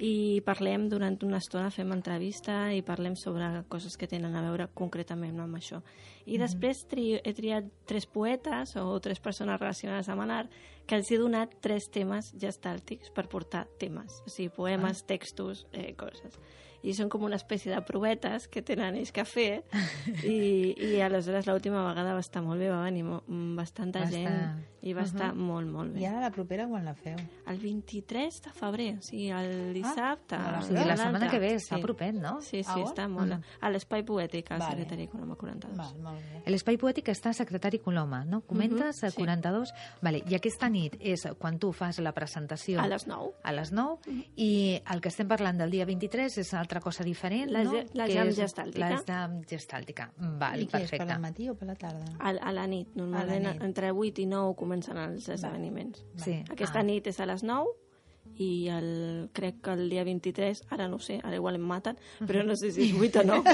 [0.01, 4.71] i parlem durant una estona, fem entrevista i parlem sobre coses que tenen a veure
[4.75, 5.83] concretament amb això.
[6.25, 10.57] I després tri, he triat tres poetes o tres persones relacionades amb l'art
[10.89, 15.93] que els he donat tres temes gestàltics per portar temes, o sigui, poemes, textos, eh,
[16.01, 16.41] coses.
[16.83, 19.63] I són com una espècie de provetes que tenen ells que fer
[20.25, 23.23] i, i aleshores l'última vegada va estar molt bé, va venir mo-
[23.57, 26.01] bastanta Va gent estar- i va estar molt, molt bé.
[26.01, 27.19] I ara la propera quan la feu?
[27.53, 30.39] El 23 de febrer, o sigui, el dissabte.
[30.39, 32.39] Ah, O sigui, la setmana que ve està propet, no?
[32.41, 33.35] Sí, sí, Ah, està molt...
[33.61, 34.71] A l'espai poètic, al Vale.
[34.79, 35.77] secretari Coloma 42.
[35.77, 36.41] Val, molt bé.
[36.51, 38.41] L'espai poètic està a Secretari Coloma, no?
[38.41, 39.17] Comentes Mhm, a sí.
[39.19, 39.75] 42.
[40.01, 40.23] Vale.
[40.31, 43.35] I aquesta nit és quan tu fas la presentació A les 9.
[43.43, 43.99] a les 9
[44.37, 47.73] i el que estem parlant del dia 23 és altra cosa diferent, La no?
[47.99, 48.89] la Que jam és gestàltica.
[48.93, 50.07] La jam gestàltica.
[50.39, 51.05] Val, I què és, perfecte.
[51.07, 52.05] per al matí o per la tarda?
[52.21, 53.63] A, a la nit, normalment A la nit.
[53.67, 56.05] entre 8 i 9 comencen els esdeveniments.
[56.17, 56.45] Sí.
[56.49, 56.83] Aquesta Ah.
[56.85, 57.67] nit és a les 9
[58.41, 61.99] i el, crec que el dia 23, ara no ho sé, ara igual em maten,
[62.25, 63.41] però no sé si és 8 o no.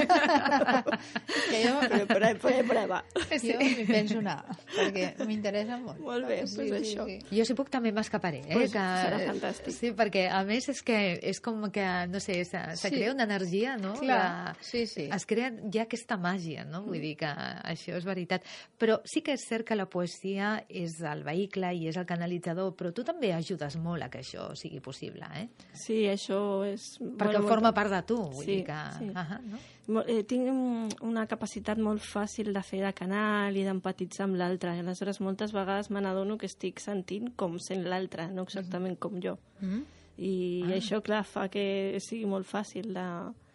[1.47, 2.99] Que jo, però, però, però, prova.
[3.41, 4.37] jo m'hi penso anar,
[4.73, 5.99] perquè m'interessa molt.
[6.03, 7.05] Molt bé, doncs això.
[7.31, 8.53] Jo si puc també m'escaparé, eh?
[8.55, 9.75] Pues que, serà fantàstic.
[9.75, 10.97] Sí, perquè a més és que
[11.31, 12.93] és com que, no sé, se, se Sí.
[12.95, 13.93] crea una energia, no?
[13.99, 15.07] Clar, De- sí, sí.
[15.13, 16.83] Es crea ja aquesta màgia, no?
[16.87, 18.43] Vull dir que això és veritat.
[18.79, 22.73] Però sí que és cert que la poesia és el vehicle i és el canalitzador,
[22.77, 25.47] però tu també ajudes molt a que això sigui possible, eh?
[25.73, 26.97] Sí, això és...
[26.99, 28.77] Perquè bueno, forma part de tu, vull Sí, dir que...
[28.99, 29.09] sí.
[29.15, 29.57] Ah no?
[29.87, 34.35] Mo- Eh, tinc un- una capacitat molt fàcil de fer de canal i d'empatitzar amb
[34.35, 34.73] l'altre.
[34.79, 39.37] Aleshores, moltes vegades me n'adono que estic sentint com sent l'altre, no exactament com jo.
[39.61, 39.81] Mm?
[40.17, 40.75] I Ah.
[40.79, 43.07] això, clar, fa que sigui molt fàcil de...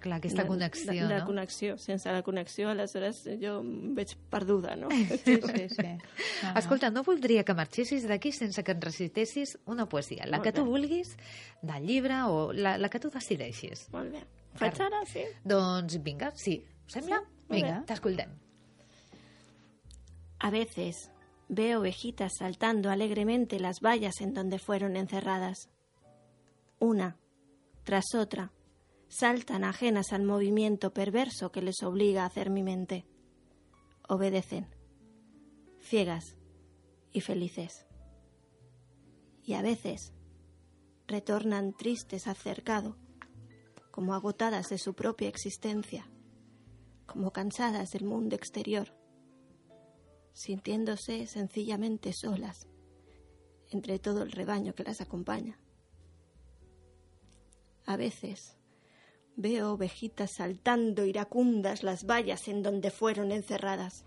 [0.03, 1.27] Clar, aquesta de- connexió, de, de no?
[1.27, 1.77] connexió.
[1.79, 4.89] Sense la connexió, aleshores, jo em veig perduda, no?
[5.25, 5.87] Sí, sí, sí.
[6.43, 10.49] Ah, Escolta, no voldria que marxessis d'aquí sense que et recitessis una poesia, la Molt
[10.49, 10.71] que tu bé.
[10.75, 11.15] vulguis,
[11.63, 13.87] del llibre o la, la que tu decideixis.
[13.95, 14.25] Molt bé.
[14.59, 15.23] Faig ara, sí?
[15.45, 16.59] Doncs vinga, sí.
[16.87, 17.23] Us sembla?
[17.23, 18.35] Sí, vinga, t'escoltem.
[20.41, 21.11] A veces
[21.49, 25.69] veo ovejitas saltando alegremente las vallas en donde fueron encerradas.
[26.81, 27.17] Una,
[27.85, 28.51] tras otra,
[29.13, 33.05] saltan ajenas al movimiento perverso que les obliga a hacer mi mente.
[34.09, 34.67] Obedecen,
[35.81, 36.37] ciegas
[37.13, 37.87] y felices.
[39.45, 40.15] Y a veces
[41.07, 42.97] retornan tristes al cercado,
[43.91, 46.09] como agotadas de su propia existencia,
[47.05, 48.95] como cansadas del mundo exterior
[50.33, 52.67] sintiéndose sencillamente solas
[53.71, 55.59] entre todo el rebaño que las acompaña.
[57.85, 58.57] A veces
[59.37, 64.05] veo ovejitas saltando iracundas las vallas en donde fueron encerradas.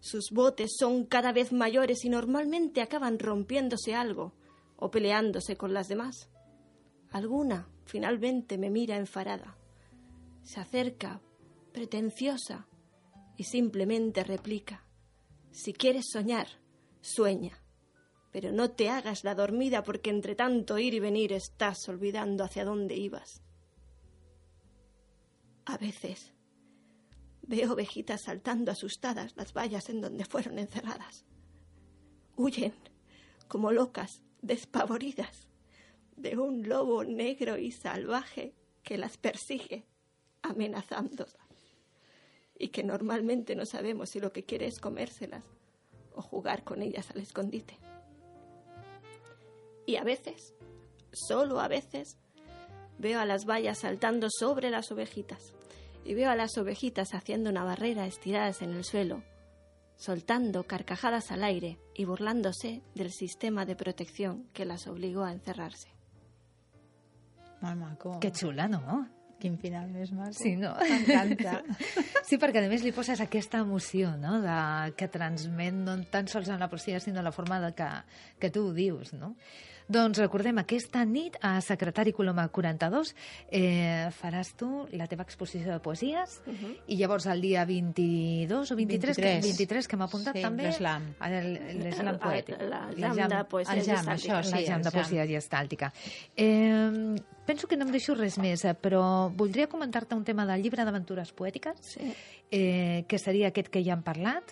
[0.00, 4.34] Sus botes son cada vez mayores y normalmente acaban rompiéndose algo
[4.76, 6.28] o peleándose con las demás.
[7.10, 9.56] Alguna finalmente me mira enfadada.
[10.42, 11.22] Se acerca,
[11.72, 12.66] pretenciosa,
[13.36, 14.84] y simplemente replica.
[15.50, 16.48] Si quieres soñar,
[17.00, 17.62] sueña.
[18.30, 22.64] Pero no te hagas la dormida porque entre tanto ir y venir estás olvidando hacia
[22.64, 23.42] dónde ibas.
[25.66, 26.32] A veces
[27.42, 31.24] veo ovejitas saltando asustadas las vallas en donde fueron encerradas.
[32.36, 32.74] Huyen
[33.48, 35.48] como locas, despavoridas,
[36.16, 39.86] de un lobo negro y salvaje que las persigue,
[40.42, 41.36] amenazándolas
[42.58, 45.44] y que normalmente no sabemos si lo que quiere es comérselas
[46.14, 47.78] o jugar con ellas al escondite.
[49.86, 50.54] Y a veces,
[51.12, 52.18] solo a veces,
[52.98, 55.54] veo a las vallas saltando sobre las ovejitas
[56.04, 59.22] y veo a las ovejitas haciendo una barrera estiradas en el suelo,
[59.96, 65.88] soltando carcajadas al aire y burlándose del sistema de protección que las obligó a encerrarse.
[68.20, 69.08] Que xula, no?
[69.40, 70.32] Quin final més maco.
[70.36, 70.72] Sí, no?
[70.80, 71.62] M'encanta.
[72.24, 74.54] Sí, perquè a més li poses aquesta emoció, no?, de,
[74.96, 77.88] que transmet no tan sols en la poesia, sinó en la forma de que,
[78.40, 79.34] que tu ho dius, no?
[79.86, 83.10] Doncs recordem, aquesta nit a Secretari Coloma 42
[83.52, 86.70] eh, faràs tu la teva exposició de poesies uh -huh.
[86.86, 89.44] i llavors el dia 22 o 23, 23, 23.
[89.44, 91.14] 23 que m'ha apuntat Sí, també l'Slam.
[91.20, 91.52] el-
[91.84, 92.56] l'Slam El- poètic.
[92.60, 95.92] el- el La jam de poesia el jam, això, sí, el de poesia gestàltica.
[96.34, 97.14] Eh,
[97.44, 100.82] penso que no em deixo res més, eh, però voldria comentar-te un tema del llibre
[100.82, 102.14] d'aventures poètiques, Sí.
[102.50, 104.44] eh, que seria aquest que ja hem parlat.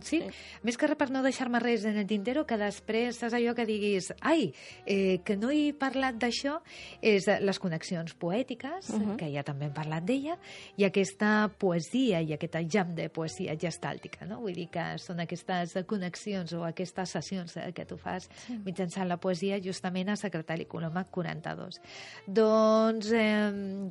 [0.00, 0.20] Sí?
[0.20, 0.28] Sí.
[0.62, 3.64] Més que res per no deixar-me res en el tintero, que després saps allò que
[3.66, 4.52] diguis ai,
[4.86, 6.60] eh, que no he parlat d'això,
[7.00, 9.10] és les connexions poètiques, uh Mhm.
[9.10, 9.16] -huh.
[9.16, 10.38] que ja també hem parlat d'ella,
[10.76, 14.40] i aquesta poesia i aquest jam de poesia gestàltica, no?
[14.40, 18.58] Vull dir que són aquestes connexions o aquestes sessions eh, que tu fas sí.
[18.64, 21.80] mitjançant la poesia justament a Secretari Coloma 42.
[22.26, 23.12] Doncs...
[23.12, 23.90] Eh,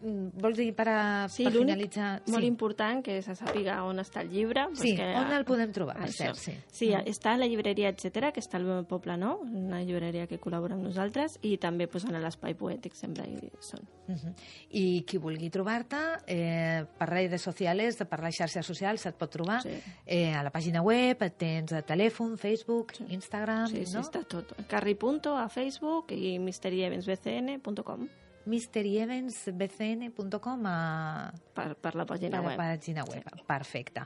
[0.00, 2.22] vols dir per, a, Sí, per finalitzar?
[2.28, 4.66] molt important que se sàpiga on està el llibre.
[4.74, 6.34] Sí, perquè, on el podem trobar, per Això.
[6.34, 6.52] cert, sí.
[6.70, 10.74] Sí, està a la llibreria Etcètera, que està al Poble Nou, una llibreria que col·labora
[10.74, 13.80] amb nosaltres, i també pues, en l'Espai Poètic sempre hi són.
[14.08, 14.32] Uh -huh.
[14.70, 19.60] I qui vulgui trobar-te, eh, per redes socials, per les xarxes socials, et pot trobar
[19.62, 19.70] Sí.
[20.06, 23.04] eh, a la pàgina web, tens a telèfon, Facebook, Sí.
[23.08, 24.00] Instagram, Sí, sí, no?
[24.00, 24.52] està tot.
[24.68, 28.08] Carri Punto a Facebook i misterievensbcn.com.
[28.46, 32.58] mysteryeventsbcn.com a, Per, per la pàgina per la web.
[32.60, 33.24] pàgina web.
[33.48, 34.02] Perfecte.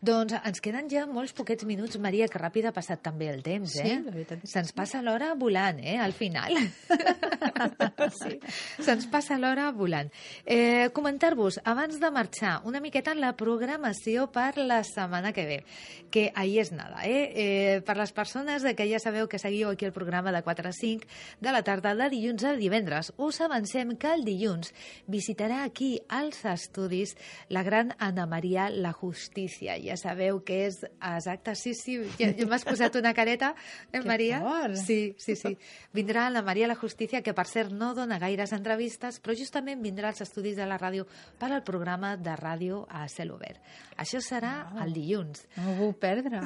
[0.00, 3.72] Doncs ens queden ja molts poquets minuts, Maria, que ràpid ha passat també el temps,
[3.74, 4.00] Sí, eh?
[4.04, 6.54] la veritat Se'ns passa l'hora volant, eh, al final.
[8.20, 8.38] sí.
[8.80, 10.10] Se'ns passa l'hora volant.
[10.44, 15.64] Eh, Comentar-vos, abans de marxar, una miqueta la programació per la setmana que ve,
[16.10, 17.32] que ahir és nada, eh?
[17.34, 20.68] eh per les persones de que ja sabeu que seguiu aquí el programa de 4
[20.68, 21.06] a 5
[21.40, 24.72] de la tarda de dilluns a divendres, us avancem que el dilluns
[25.10, 27.14] visitarà aquí als estudis
[27.48, 29.76] la gran Ana Maria La Justícia.
[29.82, 33.54] Ja sabeu que és exacte, sí, sí, ja, ja m'has posat una careta,
[33.92, 34.40] eh, Que Maria?
[34.40, 34.76] fort.
[34.80, 35.56] Sí, sí, sí.
[35.92, 40.08] Vindrà la Maria La Justícia, que per cert no dona gaires entrevistes, però justament vindrà
[40.12, 41.06] als estudis de la ràdio
[41.38, 43.60] per al programa de ràdio a cel obert.
[44.00, 45.44] Això serà el dilluns.
[45.56, 46.40] No m'ho puc perdre.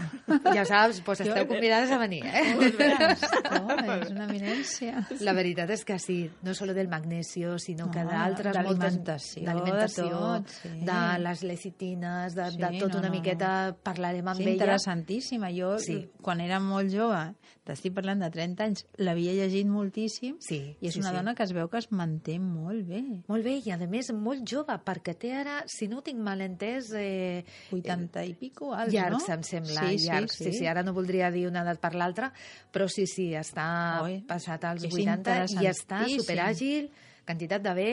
[0.52, 2.54] Ja saps, doncs esteu convidades a venir, eh?
[2.58, 2.62] Oh,
[3.98, 5.04] és una eminència.
[5.24, 7.27] La veritat és que sí, no solo del magnesio,
[7.58, 10.68] sinó que No, d'altres moltes- d'alimentació, d'alimentació, de sí.
[10.84, 14.52] de les lecitines, de, de Sí, tot no, una no, miqueta, parlarem amb Sí, ella.
[14.52, 15.50] interessantíssima.
[15.50, 15.92] Jo, Sí.
[16.02, 16.10] sí.
[16.22, 20.94] quan era molt jove, t'estic parlant de 30 anys, l'havia llegit moltíssim Sí, i és
[20.94, 21.16] sí, una sí.
[21.16, 23.02] dona que es veu que es manté molt bé.
[23.28, 26.40] Molt bé, i a més molt jove, perquè té ara, si no ho tinc mal
[26.40, 29.34] entès, eh, 80 i pico, alts, llargs, no?
[29.34, 30.32] em sembla, sí, llargs.
[30.36, 32.32] Sí, Sí, sí, ara no voldria dir una edat per l'altra,
[32.72, 36.90] però sí, sí, està Oi, passat als és 80 i està superàgil,
[37.28, 37.92] quantitat de bé,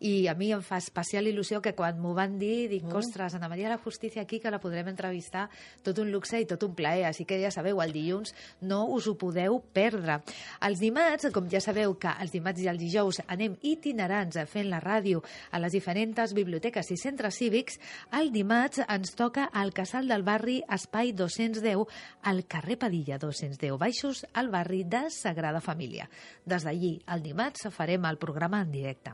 [0.00, 2.98] i a mi em fa especial il·lusió que quan m'ho van dir, dic, Oh.
[2.98, 5.48] ostres, Ana Maria la Justícia aquí, que la podrem entrevistar,
[5.82, 9.06] tot un luxe i tot un plaer, així que ja sabeu, el dilluns no us
[9.08, 10.20] ho podeu perdre.
[10.60, 14.80] Els dimarts, com ja sabeu que els dimarts i els dijous anem itinerants fent la
[14.80, 17.78] ràdio a les diferents biblioteques i centres cívics,
[18.12, 21.86] el dimarts ens toca al Casal del Barri Espai 210,
[22.22, 26.08] al carrer Padilla 210, baixos al barri de Sagrada Família.
[26.44, 29.12] Des d'allí, el dimarts, farem el programa en directe.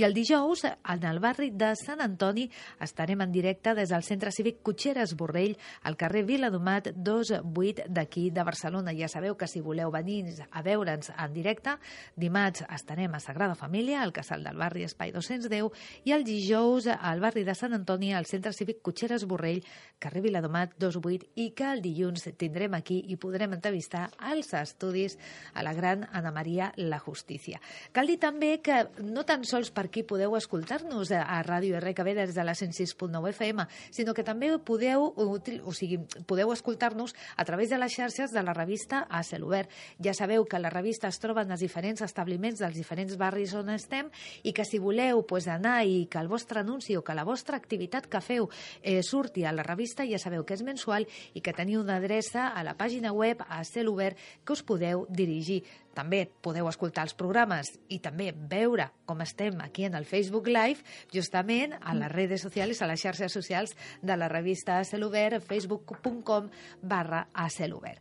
[0.00, 2.46] I el dijous, en el barri de Sant Antoni,
[2.80, 8.44] estarem en directe des del Centre Cívic Cotxeres Borrell, al carrer Viladomat 28 d'aquí de
[8.44, 8.94] Barcelona.
[8.96, 11.76] Ja sabeu que si voleu venir a veure'ns en directe,
[12.16, 15.68] dimarts estarem a Sagrada Família, al Casal del Barri Espai 210,
[16.08, 19.60] i el dijous al barri de Sant Antoni, al Centre Cívic Cotxeres Borrell,
[20.00, 25.18] carrer Viladomat 28, i que el dilluns tindrem aquí i podrem entrevistar als estudis
[25.52, 27.60] a la gran Ana Maria La Justícia.
[27.92, 32.14] Cal dir també que no tan sols per aquí podeu escoltar-nos a, a Ràdio RKB
[32.16, 37.68] des de la 106.9 FM, sinó que també podeu, o sigui, podeu escoltar-nos a través
[37.68, 39.68] de les xarxes de la revista A Cel Obert.
[40.00, 43.68] Ja sabeu que la revista es troba en els diferents establiments dels diferents barris on
[43.74, 44.08] estem
[44.42, 47.60] i que si voleu pues, anar i que el vostre anunci o que la vostra
[47.60, 48.48] activitat que feu
[48.80, 51.04] eh, surti a la revista, ja sabeu que és mensual
[51.34, 55.04] i que teniu una adreça a la pàgina web a cel obert que us podeu
[55.10, 55.64] dirigir.
[55.94, 60.84] També podeu escoltar els programes i també veure com estem aquí en el Facebook Live,
[61.12, 65.42] justament a les redes socials, a les xarxes socials de la revista A Cel Obert,
[65.42, 66.46] facebook.com
[66.82, 67.98] barra A Cel Obert.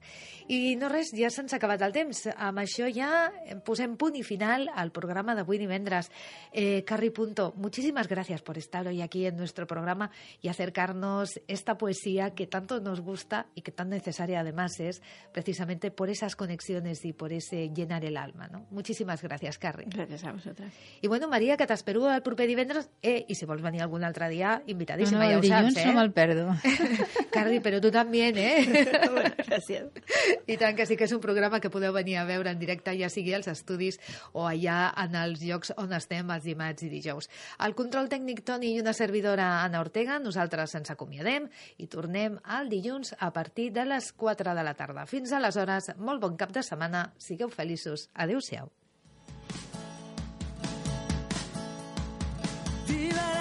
[0.50, 2.24] I no res, ja se'ns ha acabat el temps.
[2.36, 3.30] Amb això ja
[3.66, 6.10] posem punt i final al programa d'avui divendres.
[6.52, 10.10] Eh, Carri Punto, muchísimas gracias por estar hoy aquí en nuestro programa
[10.42, 15.92] y acercarnos esta poesía que tanto nos gusta y que tan necesaria además es precisamente
[15.92, 18.48] por esas conexiones y por ese llenar el alma.
[18.48, 18.68] ¿no?
[18.70, 19.86] Muchísimas gracias, Carri.
[19.86, 20.74] Gràcies a vosaltres.
[21.02, 22.90] I bueno, Maria, que t'espero el proper divendres.
[23.02, 25.74] Eh, I si vols venir algun altre dia, invitadíssima, no, no, ja el ho dilluns
[25.74, 25.88] saps, eh?
[25.90, 26.46] no me'l perdo.
[27.36, 28.66] Carri, però tu també, eh?
[29.14, 29.90] bueno, gràcies.
[30.46, 32.94] I tant que sí que és un programa que podeu venir a veure en directe,
[33.00, 34.00] ja sigui als estudis
[34.34, 37.30] o allà en els llocs on estem els dimarts i dijous.
[37.66, 42.70] El control tècnic Toni i una servidora Anna Ortega, nosaltres ens acomiadem i tornem al
[42.70, 45.08] dilluns a partir de les 4 de la tarda.
[45.10, 47.69] Fins aleshores, molt bon cap de setmana, sigueu feliços.
[48.16, 48.72] Adéu-siau.
[52.88, 53.39] Viva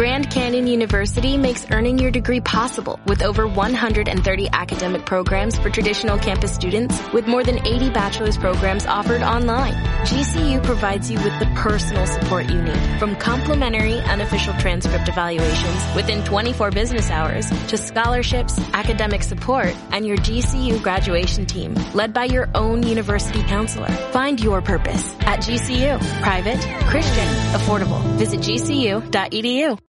[0.00, 6.16] Grand Canyon University makes earning your degree possible with over 130 academic programs for traditional
[6.16, 9.74] campus students with more than 80 bachelor's programs offered online.
[10.06, 16.24] GCU provides you with the personal support you need from complimentary unofficial transcript evaluations within
[16.24, 22.48] 24 business hours to scholarships, academic support, and your GCU graduation team led by your
[22.54, 23.88] own university counselor.
[24.12, 26.00] Find your purpose at GCU.
[26.22, 28.02] Private, Christian, affordable.
[28.16, 29.78] Visit gcu.edu.